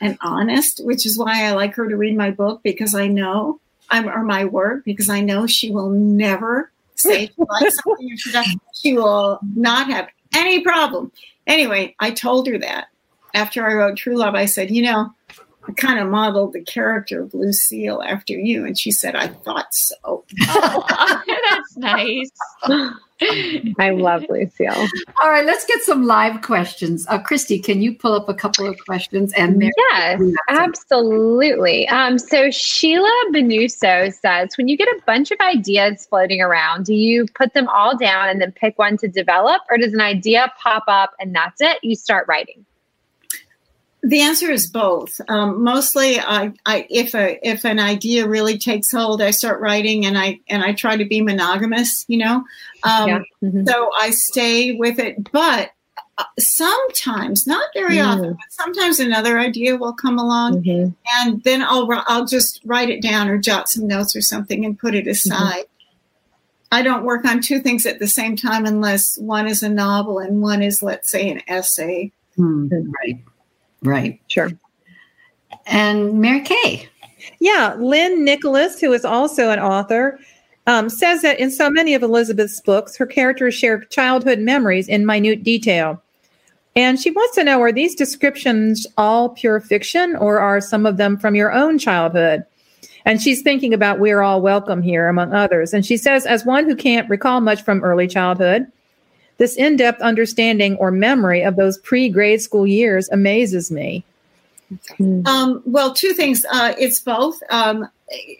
[0.00, 3.60] and honest, which is why I like her to read my book because I know
[3.90, 8.16] I'm or my work because I know she will never say she likes something or
[8.16, 8.62] she doesn't.
[8.74, 11.12] She will not have any problem.
[11.46, 12.86] Anyway, I told her that
[13.34, 14.34] after I wrote Truluv.
[14.34, 15.12] I said, you know,
[15.66, 19.72] I kind of modeled the character of Lucille after you, and she said, I thought
[19.74, 20.24] so.
[20.46, 20.84] Oh,
[21.26, 22.30] that's nice.
[23.78, 24.86] I love Lucille.
[25.22, 27.06] All right, let's get some live questions.
[27.08, 29.32] Uh, Kristy, can you pull up a couple of questions?
[29.34, 30.64] And Mary, Yes, you have some.
[30.68, 31.88] absolutely.
[31.88, 36.94] Um, so Sheila Benuso says, when you get a bunch of ideas floating around, do
[36.94, 40.52] you put them all down and then pick one to develop, or does an idea
[40.62, 41.78] pop up and that's it?
[41.82, 42.66] You start writing.
[44.06, 45.18] The answer is both.
[45.28, 50.04] Um, mostly, I, I if a if an idea really takes hold, I start writing,
[50.04, 52.04] and I and I try to be monogamous.
[52.06, 52.44] You know,
[52.82, 53.20] um, Yeah.
[53.42, 53.66] Mhm.
[53.66, 55.32] so I stay with it.
[55.32, 55.70] But
[56.18, 58.06] uh, sometimes, not very Mm.
[58.06, 60.94] often, but sometimes another idea will come along, Mhm.
[61.20, 64.78] and then I'll I'll just write it down or jot some notes or something and
[64.78, 65.64] put it aside.
[66.70, 70.18] I don't work on two things at the same time unless one is a novel
[70.18, 72.10] and one is, let's say, an essay.
[72.36, 73.18] Hmm, right,
[73.84, 74.20] right.
[74.28, 74.50] Sure.
[75.66, 76.88] And Mary Kay.
[77.40, 80.18] Yeah, Lynn Nicholas, who is also an author,
[80.66, 85.06] um, says that in so many of Elizabeth's books, her characters share childhood memories in
[85.06, 86.02] minute detail.
[86.76, 90.96] And she wants to know are these descriptions all pure fiction or are some of
[90.96, 92.44] them from your own childhood?
[93.04, 95.74] And she's thinking about We're All Welcome Here, among others.
[95.74, 98.66] And she says, as one who can't recall much from early childhood,
[99.38, 104.04] this in depth understanding or memory of those pre grade school years amazes me.
[105.26, 106.44] Um, well, two things.
[106.50, 107.42] Uh, it's both.
[107.50, 107.88] Um,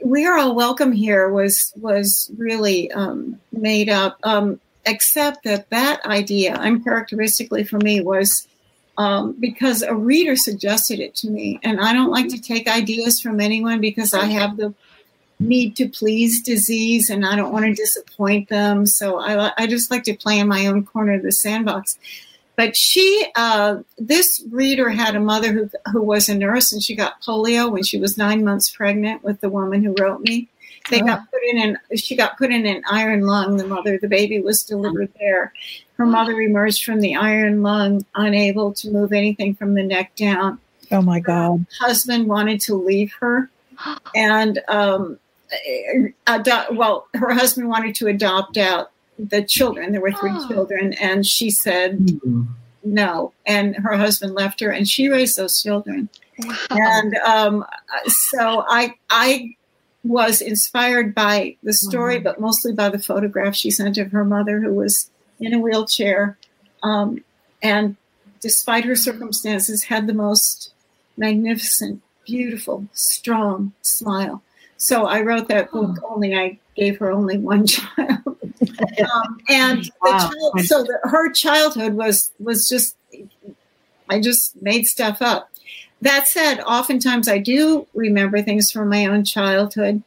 [0.04, 6.04] we are all welcome here was was really um, made up, um, except that that
[6.04, 8.46] idea, uncharacteristically for me, was
[8.96, 13.20] um, because a reader suggested it to me, and I don't like to take ideas
[13.20, 14.74] from anyone because I have the
[15.44, 18.86] need to please disease and I don't want to disappoint them.
[18.86, 21.98] So I, I just like to play in my own corner of the sandbox.
[22.56, 26.94] But she, uh, this reader had a mother who, who was a nurse and she
[26.94, 30.48] got polio when she was nine months pregnant with the woman who wrote me.
[30.90, 31.06] They oh.
[31.06, 33.56] got put in an, she got put in an iron lung.
[33.56, 35.52] The mother, the baby was delivered there.
[35.96, 40.60] Her mother emerged from the iron lung, unable to move anything from the neck down.
[40.90, 41.66] Oh my God.
[41.80, 43.50] Her husband wanted to leave her.
[44.14, 45.18] And um,
[46.26, 49.92] adopt, well, her husband wanted to adopt out the children.
[49.92, 50.48] There were three oh.
[50.48, 52.44] children, and she said mm-hmm.
[52.82, 53.32] no.
[53.46, 56.08] And her husband left her, and she raised those children.
[56.38, 56.56] Wow.
[56.70, 57.64] And um,
[58.06, 59.56] so I, I
[60.02, 64.60] was inspired by the story, but mostly by the photograph she sent of her mother,
[64.60, 66.36] who was in a wheelchair,
[66.82, 67.24] um,
[67.62, 67.96] and
[68.40, 70.72] despite her circumstances, had the most
[71.16, 74.42] magnificent, beautiful, strong smile.
[74.76, 75.98] So I wrote that book.
[76.04, 80.18] Only I gave her only one child, um, and wow.
[80.18, 82.96] child, so the, her childhood was was just.
[84.10, 85.50] I just made stuff up.
[86.02, 90.02] That said, oftentimes I do remember things from my own childhood,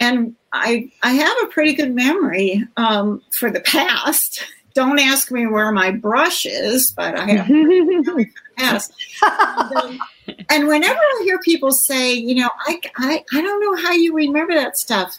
[0.00, 4.44] and I I have a pretty good memory um, for the past.
[4.74, 7.46] Don't ask me where my brush is, but I have
[8.04, 8.26] for
[8.58, 8.92] past.
[9.22, 9.98] And, um,
[10.50, 14.14] and whenever I hear people say, you know, I, I, I don't know how you
[14.14, 15.16] remember that stuff,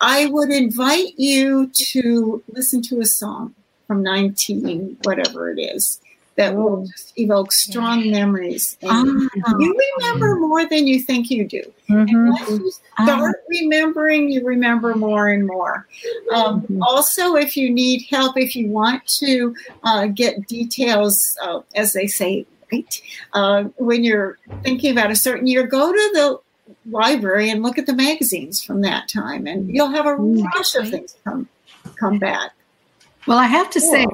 [0.00, 3.54] I would invite you to listen to a song
[3.86, 6.00] from 19, whatever it is,
[6.36, 8.76] that will just evoke strong memories.
[8.82, 9.58] And oh.
[9.58, 11.62] You remember more than you think you do.
[11.88, 12.14] Mm-hmm.
[12.14, 15.86] And once you start remembering, you remember more and more.
[16.34, 16.82] Um, mm-hmm.
[16.82, 22.06] Also, if you need help, if you want to uh, get details, uh, as they
[22.06, 23.02] say, right?
[23.32, 26.40] Uh, when you're thinking about a certain year, go to the
[26.90, 30.74] library and look at the magazines from that time, and you'll have a mm, rush
[30.74, 31.48] of things come
[31.98, 32.52] come back.
[33.26, 33.90] Well, I have to yeah.
[33.90, 34.06] say,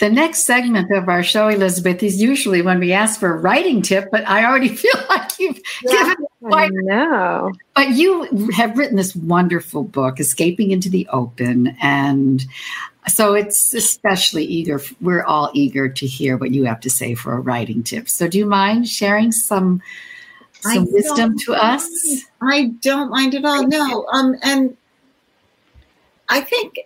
[0.00, 3.82] the next segment of our show, Elizabeth, is usually when we ask for a writing
[3.82, 7.52] tip, but I already feel like you've yeah, given quite no.
[7.74, 12.44] But you have written this wonderful book, Escaping into the Open, and
[13.08, 14.80] so it's especially eager.
[15.00, 18.08] We're all eager to hear what you have to say for a writing tip.
[18.08, 19.82] So, do you mind sharing some
[20.60, 21.88] some wisdom to us?
[22.42, 23.66] I don't mind at all.
[23.66, 24.76] No, um, and
[26.28, 26.78] I think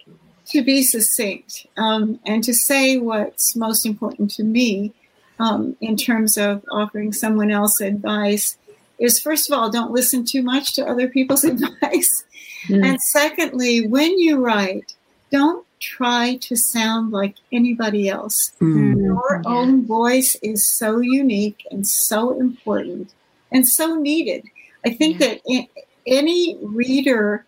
[0.46, 4.92] to be succinct um, and to say what's most important to me
[5.38, 8.56] um, in terms of offering someone else advice
[8.98, 12.24] is first of all, don't listen too much to other people's advice.
[12.68, 12.84] Mm.
[12.84, 14.94] And secondly, when you write,
[15.30, 18.52] don't try to sound like anybody else.
[18.60, 18.96] Mm.
[18.96, 19.50] Your yeah.
[19.50, 23.12] own voice is so unique and so important
[23.52, 24.44] and so needed.
[24.84, 25.34] I think yeah.
[25.34, 25.66] that
[26.06, 27.44] any reader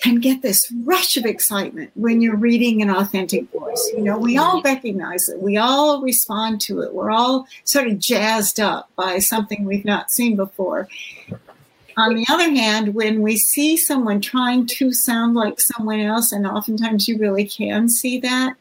[0.00, 3.92] can get this rush of excitement when you're reading an authentic voice.
[3.96, 7.98] You know, we all recognize it, we all respond to it, we're all sort of
[7.98, 10.88] jazzed up by something we've not seen before.
[11.98, 16.46] On the other hand, when we see someone trying to sound like someone else, and
[16.46, 18.54] oftentimes you really can see that,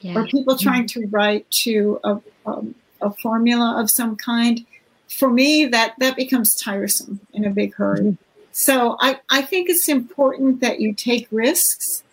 [0.00, 0.16] yeah.
[0.16, 4.64] or people trying to write to a, um, a formula of some kind,
[5.08, 8.00] for me, that, that becomes tiresome in a big hurry.
[8.00, 8.22] Mm-hmm.
[8.52, 12.04] So I, I think it's important that you take risks.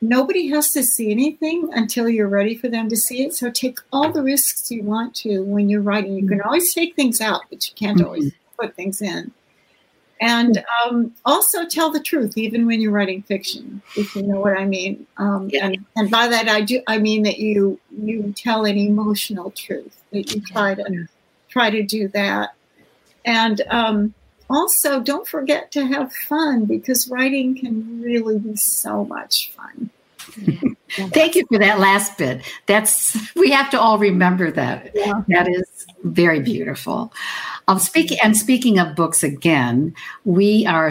[0.00, 3.34] Nobody has to see anything until you're ready for them to see it.
[3.34, 6.14] So take all the risks you want to when you're writing.
[6.14, 6.48] You can mm-hmm.
[6.48, 8.06] always take things out, but you can't mm-hmm.
[8.06, 9.32] always put things in.
[10.20, 14.58] And um, also tell the truth, even when you're writing fiction, if you know what
[14.58, 15.06] I mean.
[15.16, 15.66] Um, yeah.
[15.66, 19.98] and, and by that, I do I mean that you you tell an emotional truth.
[20.12, 21.06] That you try to
[21.48, 22.50] try to do that.
[23.24, 24.14] And um,
[24.50, 29.90] also, don't forget to have fun because writing can really be so much fun.
[30.90, 32.42] Thank you for that last bit.
[32.66, 34.90] That's we have to all remember that.
[34.94, 35.22] Yeah.
[35.28, 37.12] That is very beautiful.
[37.68, 40.90] Um, speaking and speaking of books again, we are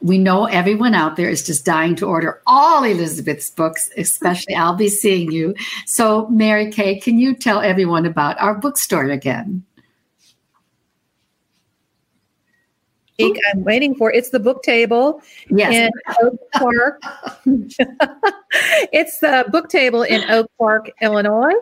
[0.00, 4.76] we know everyone out there is just dying to order all Elizabeth's books, especially I'll
[4.76, 5.54] be seeing you.
[5.86, 9.64] So, Mary Kay, can you tell everyone about our bookstore again?
[13.20, 14.12] I'm waiting for.
[14.12, 15.74] It's the book table yes.
[15.74, 15.90] in
[16.22, 17.02] Oak Park.
[18.92, 21.54] it's the book table in Oak Park, Illinois,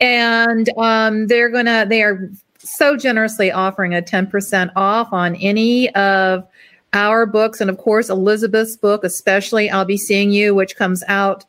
[0.00, 1.86] and um, they're gonna.
[1.88, 6.46] They are so generously offering a ten percent off on any of
[6.92, 9.68] our books, and of course Elizabeth's book, especially.
[9.68, 11.44] I'll be seeing you, which comes out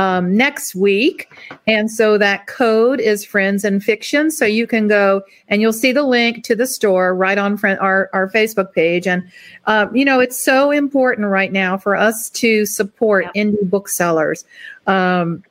[0.00, 1.30] um, next week.
[1.66, 4.30] And so that code is Friends and Fiction.
[4.30, 7.78] So you can go and you'll see the link to the store right on friend,
[7.80, 9.06] our, our Facebook page.
[9.06, 9.30] And,
[9.66, 13.44] uh, you know, it's so important right now for us to support yeah.
[13.44, 14.46] indie booksellers.
[14.86, 15.44] Um,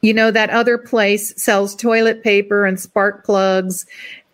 [0.00, 3.84] you know, that other place sells toilet paper and spark plugs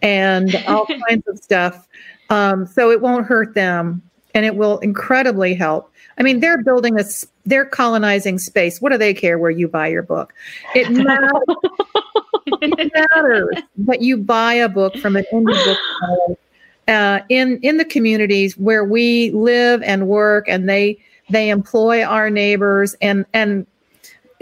[0.02, 1.88] and all kinds of stuff.
[2.28, 4.02] Um, so it won't hurt them
[4.38, 5.92] and it will incredibly help.
[6.16, 7.04] I mean, they're building a,
[7.44, 8.80] they're colonizing space.
[8.80, 10.32] What do they care where you buy your book?
[10.76, 11.32] It matters.
[12.62, 16.36] it matters that you buy a book from an indie bookseller
[16.86, 20.98] uh, in in the communities where we live and work, and they
[21.30, 23.66] they employ our neighbors and and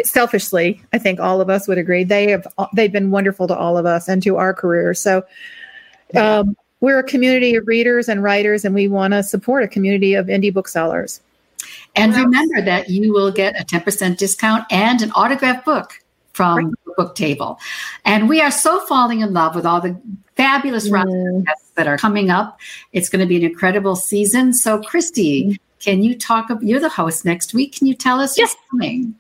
[0.04, 3.78] selfishly, I think all of us would agree they have they've been wonderful to all
[3.78, 5.00] of us and to our careers.
[5.00, 5.24] So.
[6.14, 10.14] Um, we're a community of readers and writers, and we want to support a community
[10.14, 11.20] of indie booksellers.
[11.94, 15.94] And remember that you will get a 10% discount and an autographed book
[16.32, 16.74] from right.
[16.84, 17.58] the book table.
[18.04, 19.98] And we are so falling in love with all the
[20.36, 21.44] fabulous mm.
[21.44, 22.60] guests that are coming up.
[22.92, 24.52] It's going to be an incredible season.
[24.52, 25.58] So, Kristy, mm.
[25.80, 26.50] can you talk?
[26.60, 27.76] You're the host next week.
[27.76, 28.50] Can you tell us yes.
[28.54, 29.14] what's coming?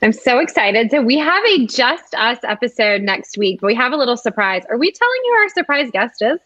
[0.00, 0.90] I'm so excited.
[0.90, 3.62] So we have a Just Us episode next week.
[3.62, 4.64] We have a little surprise.
[4.68, 6.40] Are we telling you our surprise guest is?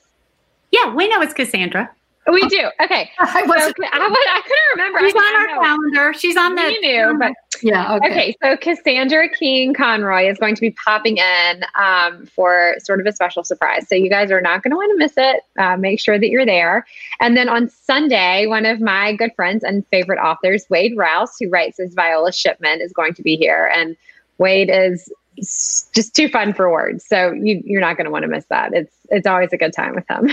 [0.76, 1.90] Yeah, we know it's Cassandra.
[2.30, 2.68] We do.
[2.80, 3.10] Okay.
[3.18, 4.98] I, was, so, I, I couldn't remember.
[5.00, 5.60] She's on our know.
[5.60, 6.12] calendar.
[6.12, 6.62] She's on the.
[6.62, 7.94] We knew, but yeah.
[7.94, 8.10] Okay.
[8.10, 8.36] okay.
[8.42, 13.12] So Cassandra King Conroy is going to be popping in um, for sort of a
[13.12, 13.88] special surprise.
[13.88, 15.42] So you guys are not going to want to miss it.
[15.58, 16.84] Uh, make sure that you're there.
[17.20, 21.48] And then on Sunday, one of my good friends and favorite authors, Wade Rouse, who
[21.48, 23.70] writes as Viola Shipman, is going to be here.
[23.74, 23.96] And
[24.38, 27.06] Wade is just too fun for words.
[27.06, 28.72] So you, you're not going to want to miss that.
[28.72, 30.30] It's it's always a good time with him.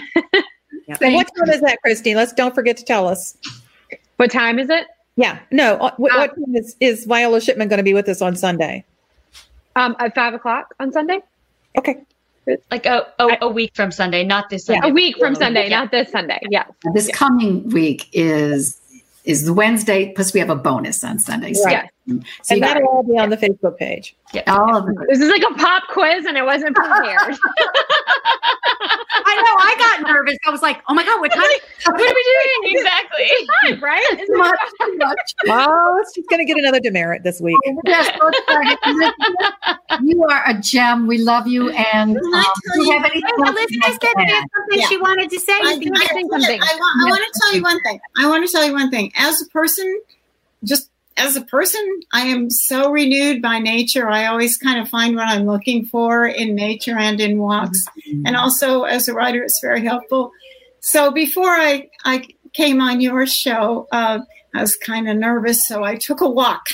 [0.97, 2.15] So what time is that, Christine?
[2.15, 3.37] Let's don't forget to tell us.
[4.17, 4.87] What time is it?
[5.15, 5.75] Yeah, no.
[5.75, 8.35] Uh, what, uh, what time is, is Viola Shipman going to be with us on
[8.35, 8.83] Sunday?
[9.75, 11.19] Um, at five o'clock on Sunday.
[11.77, 11.97] Okay.
[12.71, 14.81] Like a, a, a week from Sunday, not this Sunday.
[14.83, 15.79] Yeah, a week from Sunday, yeah.
[15.79, 16.39] not this Sunday.
[16.49, 16.65] Yeah.
[16.93, 17.15] This yeah.
[17.15, 18.79] coming week is
[19.23, 21.53] is the Wednesday, plus we have a bonus on Sunday.
[21.53, 21.89] So, right.
[22.07, 24.15] So and that'll all be on the Facebook page.
[24.33, 24.43] Yeah.
[24.47, 27.37] All of This is like a pop quiz and I wasn't prepared.
[29.25, 29.55] I know.
[29.59, 30.37] I got nervous.
[30.45, 31.41] I was like, oh my God, what time?
[31.85, 32.49] what are we doing?
[32.83, 33.29] Exactly.
[33.63, 34.03] Time, right?
[34.11, 35.35] It's much, too much.
[35.47, 37.57] Oh, she's going to get another demerit this week.
[40.01, 41.07] you are a gem.
[41.07, 41.69] We love you.
[41.69, 42.43] And um,
[42.73, 44.87] do you have anything Elizabeth said something yeah.
[44.87, 45.53] she wanted to say.
[45.53, 47.99] I, I, I, I want to tell you one thing.
[48.17, 49.11] I want to tell you one thing.
[49.15, 50.01] As a person,
[50.63, 54.09] just as a person, I am so renewed by nature.
[54.09, 57.85] I always kind of find what I'm looking for in nature and in walks.
[58.07, 58.23] Mm-hmm.
[58.25, 60.31] And also, as a writer, it's very helpful.
[60.79, 64.19] So before I, I came on your show, uh,
[64.55, 66.69] I was kind of nervous, so I took a walk.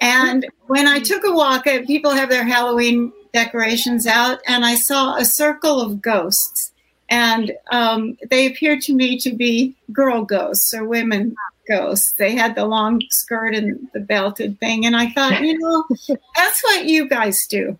[0.00, 4.74] And when I took a walk, uh, people have their Halloween decorations out, and I
[4.74, 6.72] saw a circle of ghosts.
[7.08, 11.36] And um, they appeared to me to be girl ghosts or women
[11.68, 12.12] ghosts.
[12.12, 14.86] They had the long skirt and the belted thing.
[14.86, 15.84] And I thought, you know,
[16.36, 17.78] that's what you guys do.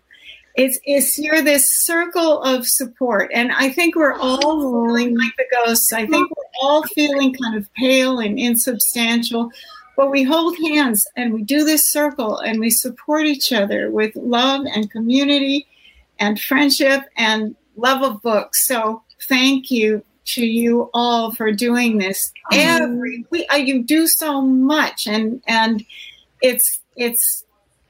[0.55, 3.29] It's, it's you're this circle of support.
[3.33, 5.93] And I think we're all feeling like the ghosts.
[5.93, 9.51] I think we're all feeling kind of pale and insubstantial.
[9.95, 14.15] But we hold hands and we do this circle and we support each other with
[14.15, 15.67] love and community
[16.19, 18.67] and friendship and love of books.
[18.67, 23.27] So thank you to you all for doing this every mm-hmm.
[23.31, 23.47] week.
[23.51, 25.85] Uh, you do so much, and and
[26.41, 27.45] it's it's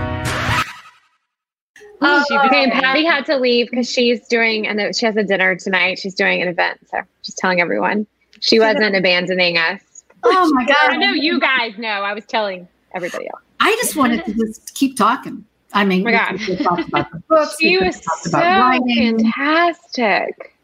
[2.01, 5.55] Oh, she Okay, Patti had to leave because she's doing, and she has a dinner
[5.55, 5.99] tonight.
[5.99, 8.07] She's doing an event, so just telling everyone
[8.39, 10.03] she wasn't abandoning us.
[10.23, 10.75] Oh my god!
[10.81, 11.87] I know you guys know.
[11.87, 13.41] I was telling everybody else.
[13.59, 15.45] I just wanted to just keep talking.
[15.73, 16.39] I mean, Oh my God.
[16.39, 17.55] we, we talked about the books.
[17.59, 19.35] She was so fantastic.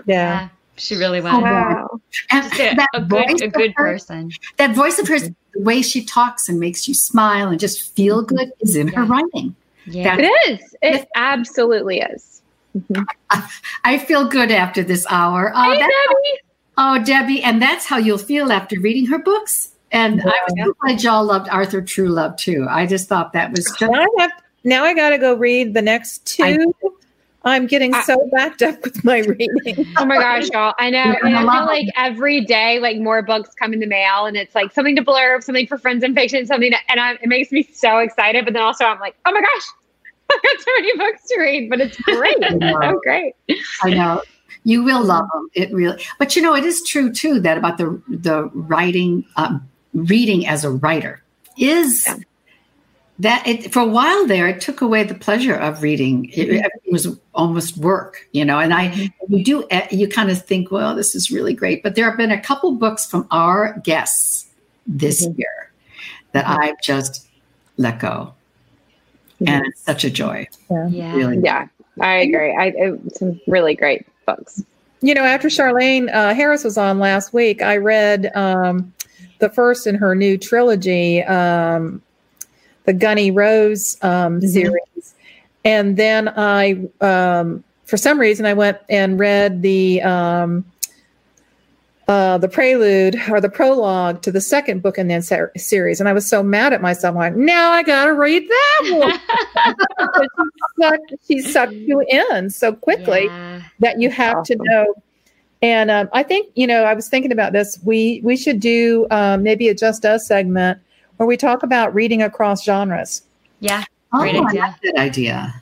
[0.05, 0.15] Yeah.
[0.15, 1.33] Yeah, she really was.
[1.33, 2.01] Oh, Wow.
[2.31, 4.31] And Just a, that a voice good, a good her- person.
[4.57, 8.23] That voice of hers, the way she talks and makes you smile and just feel
[8.23, 8.35] mm-hmm.
[8.35, 9.55] good is in her writing.
[9.85, 10.17] Yeah.
[10.19, 10.75] It is.
[10.81, 12.41] It absolutely is.
[12.77, 13.03] Mm-hmm.
[13.83, 15.51] I feel good after this hour.
[15.55, 16.41] Oh, Hey, Debbie.
[16.77, 19.71] oh, Debbie, and that's how you'll feel after reading her books.
[19.91, 22.67] And I was so glad y'all loved Arthur Truluv too.
[22.69, 24.31] I just thought that was just Now I have
[24.65, 26.73] now I got to go read the next two.
[27.45, 29.85] I'm getting I- so backed up with my reading.
[29.97, 30.73] Oh my gosh, y'all.
[30.79, 31.05] I know.
[31.05, 34.35] You're And I feel like every day, like more books come in the mail and
[34.35, 37.27] it's like something to blurb, something for friends and fiction, something to, and I, it
[37.27, 38.45] makes me so excited.
[38.45, 39.63] But then also I'm like, oh my gosh,
[40.31, 42.35] I've got so many books to read, but it's great.
[42.41, 43.33] It's so great.
[43.83, 44.23] I know
[44.63, 45.47] you will love them.
[45.53, 49.67] It really, but you know, it is true too that about the the writing, um,
[49.93, 51.21] reading as a writer
[51.57, 52.15] is Yeah.
[53.19, 56.25] That it for a while there it took away the pleasure of reading.
[56.33, 56.55] It, Mm-hmm.
[56.65, 58.59] everything was almost work, you know.
[58.59, 61.81] And I, you do, eh, you kind of think, well, this is really great.
[61.81, 64.47] But there have been a couple books from our guests
[64.85, 65.37] this Mhm.
[65.39, 65.71] year
[66.33, 67.25] that I've just
[67.77, 68.33] let go,
[69.47, 70.45] and it's such a joy.
[70.69, 71.15] Yeah.
[71.15, 71.67] Really, Yeah,
[72.01, 72.53] I agree.
[72.53, 74.61] I, it, some really great books.
[75.01, 78.93] You know, after Charlaine uh, Harris was on last week, I read um,
[79.39, 82.01] the first in her new trilogy, um,
[82.85, 84.47] the Gunnie Rose um, Mhm.
[84.49, 85.15] series,
[85.63, 90.65] and then I, um, for some reason, I went and read the um,
[92.07, 96.07] uh, the prelude or the prologue to the second book in that ser- series, and
[96.07, 97.13] I was so mad at myself.
[97.15, 99.75] I'm like, now I got to read that one.
[100.21, 100.29] she,
[100.83, 103.61] sucked, she sucked you in so quickly Yeah.
[103.79, 104.93] that you have to know.
[105.63, 107.79] And um, I think you know, I was thinking about this.
[107.83, 110.79] We we should do um, maybe a just us segment
[111.17, 113.21] where we talk about reading across genres
[113.59, 113.83] Yeah.
[114.13, 114.61] oh, Great I idea.
[114.61, 115.61] like that idea.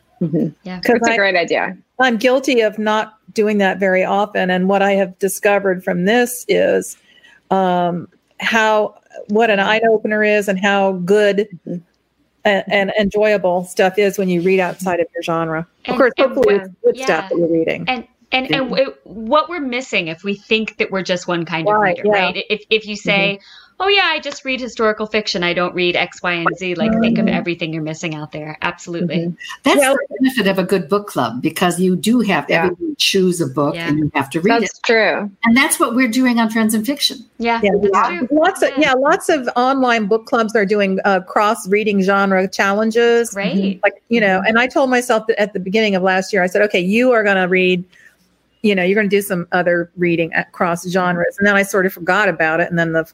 [0.64, 0.80] Yeah.
[0.84, 1.78] That's a great idea.
[1.99, 4.49] I'm guilty of not doing that very often.
[4.49, 6.95] And what I have discovered from this is
[7.51, 8.08] um,
[8.39, 8.95] how
[9.28, 11.82] what an eye opener is and how good Mhm.
[12.45, 15.68] and, and enjoyable stuff is when you read outside of your genre.
[15.88, 17.06] Of course, and hopefully what- it's good yeah.
[17.06, 17.86] stuff that you're reading.
[17.88, 21.68] And and and w- what we're missing if we think that we're just one kind
[21.68, 22.24] of Right, reader, yeah.
[22.24, 22.43] right?
[22.49, 23.39] If if you say,
[23.80, 25.43] "Oh yeah, I just read historical fiction.
[25.43, 27.36] I don't read X, Y, and Z," like think of mm-hmm.
[27.36, 28.57] everything you're missing out there.
[28.61, 29.17] Absolutely.
[29.17, 29.36] Mm-hmm.
[29.63, 32.65] That's Well- the benefit of a good book club because you do have Yeah.
[32.65, 33.88] everyone choose a book Yeah.
[33.88, 34.84] and you have to read That's it.
[34.84, 35.30] true.
[35.43, 37.17] And that's what we're doing on Friends and Fiction.
[37.38, 38.28] Yeah, Yeah, that's true.
[38.32, 43.32] Lots of yeah, lots of online book clubs are doing uh, cross reading genre challenges.
[43.32, 43.55] Great.
[43.55, 43.80] Mm-hmm.
[43.84, 46.47] Like you know, and I told myself that at the beginning of last year, I
[46.47, 47.84] said, okay, you are going to read,
[48.61, 51.63] you know, you're going to do some other reading at cross genres, and then I
[51.63, 53.11] sort of forgot about it, and then the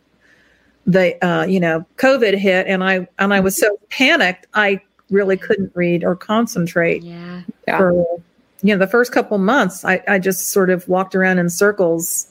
[0.88, 5.38] the uh, you know COVID hit, and I and I was so panicked, I really
[5.38, 7.42] couldn't read or concentrate Yeah.
[7.68, 7.78] Yeah.
[7.78, 7.92] for
[8.62, 9.84] you know the first couple months.
[9.86, 12.28] I I just sort of walked around in circles,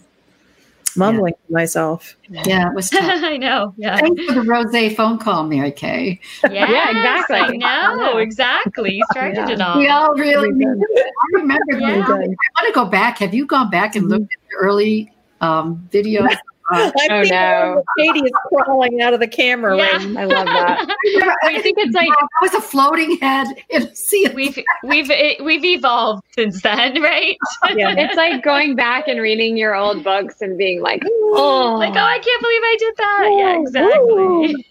[0.97, 2.17] mumbling to myself.
[2.29, 3.03] Yeah, it was tough.
[3.25, 3.75] I know.
[3.77, 3.97] Yeah.
[3.99, 6.21] Thanks for the rose phone call, Mary Kay.
[6.51, 7.61] Yes, exactly.
[7.63, 8.95] I know exactly.
[8.95, 9.51] You started Yeah.
[9.51, 9.79] it all.
[9.79, 10.79] We all really need did.
[10.79, 11.07] it.
[11.07, 11.79] I remember.
[11.79, 12.03] Yeah.
[12.03, 13.19] I want to go back.
[13.19, 16.37] Have you gone back and looked at the early um, videos?
[16.71, 17.83] Uh, I Oh, think no.
[17.99, 19.97] Katie is crawling out of the camera Yeah.
[19.97, 20.87] right I love that.
[21.45, 25.43] I think it's like I was a floating head in a sea We've we've it,
[25.43, 27.39] we've evolved since then, right?
[27.75, 27.95] Yeah.
[27.97, 31.99] it's like going back and reading your old books and being like, oh, Like, oh,
[31.99, 33.29] I can't believe I did that.
[33.39, 34.67] Yeah, exactly.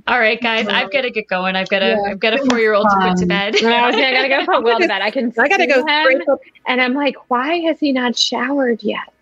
[0.06, 1.56] All right, guys, I've got to get going.
[1.56, 2.02] I've got a Yeah.
[2.12, 3.56] I've got a four year old to put to bed.
[3.56, 5.02] And I I gotta go put Will to bed.
[5.02, 5.32] I can.
[5.38, 6.22] I got to see go him,
[6.66, 9.17] and I'm like, why has he not showered yet?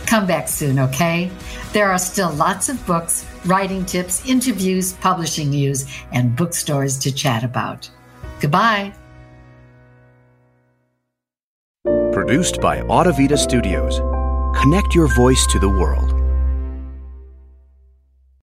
[0.08, 1.30] Come back soon, okay?
[1.74, 7.44] There are still lots of books, writing tips, interviews, publishing news, and bookstores to chat
[7.44, 7.90] about.
[8.40, 8.94] Goodbye.
[11.84, 14.00] Produced by Audavita Studios.
[14.58, 16.17] Connect your voice to the world.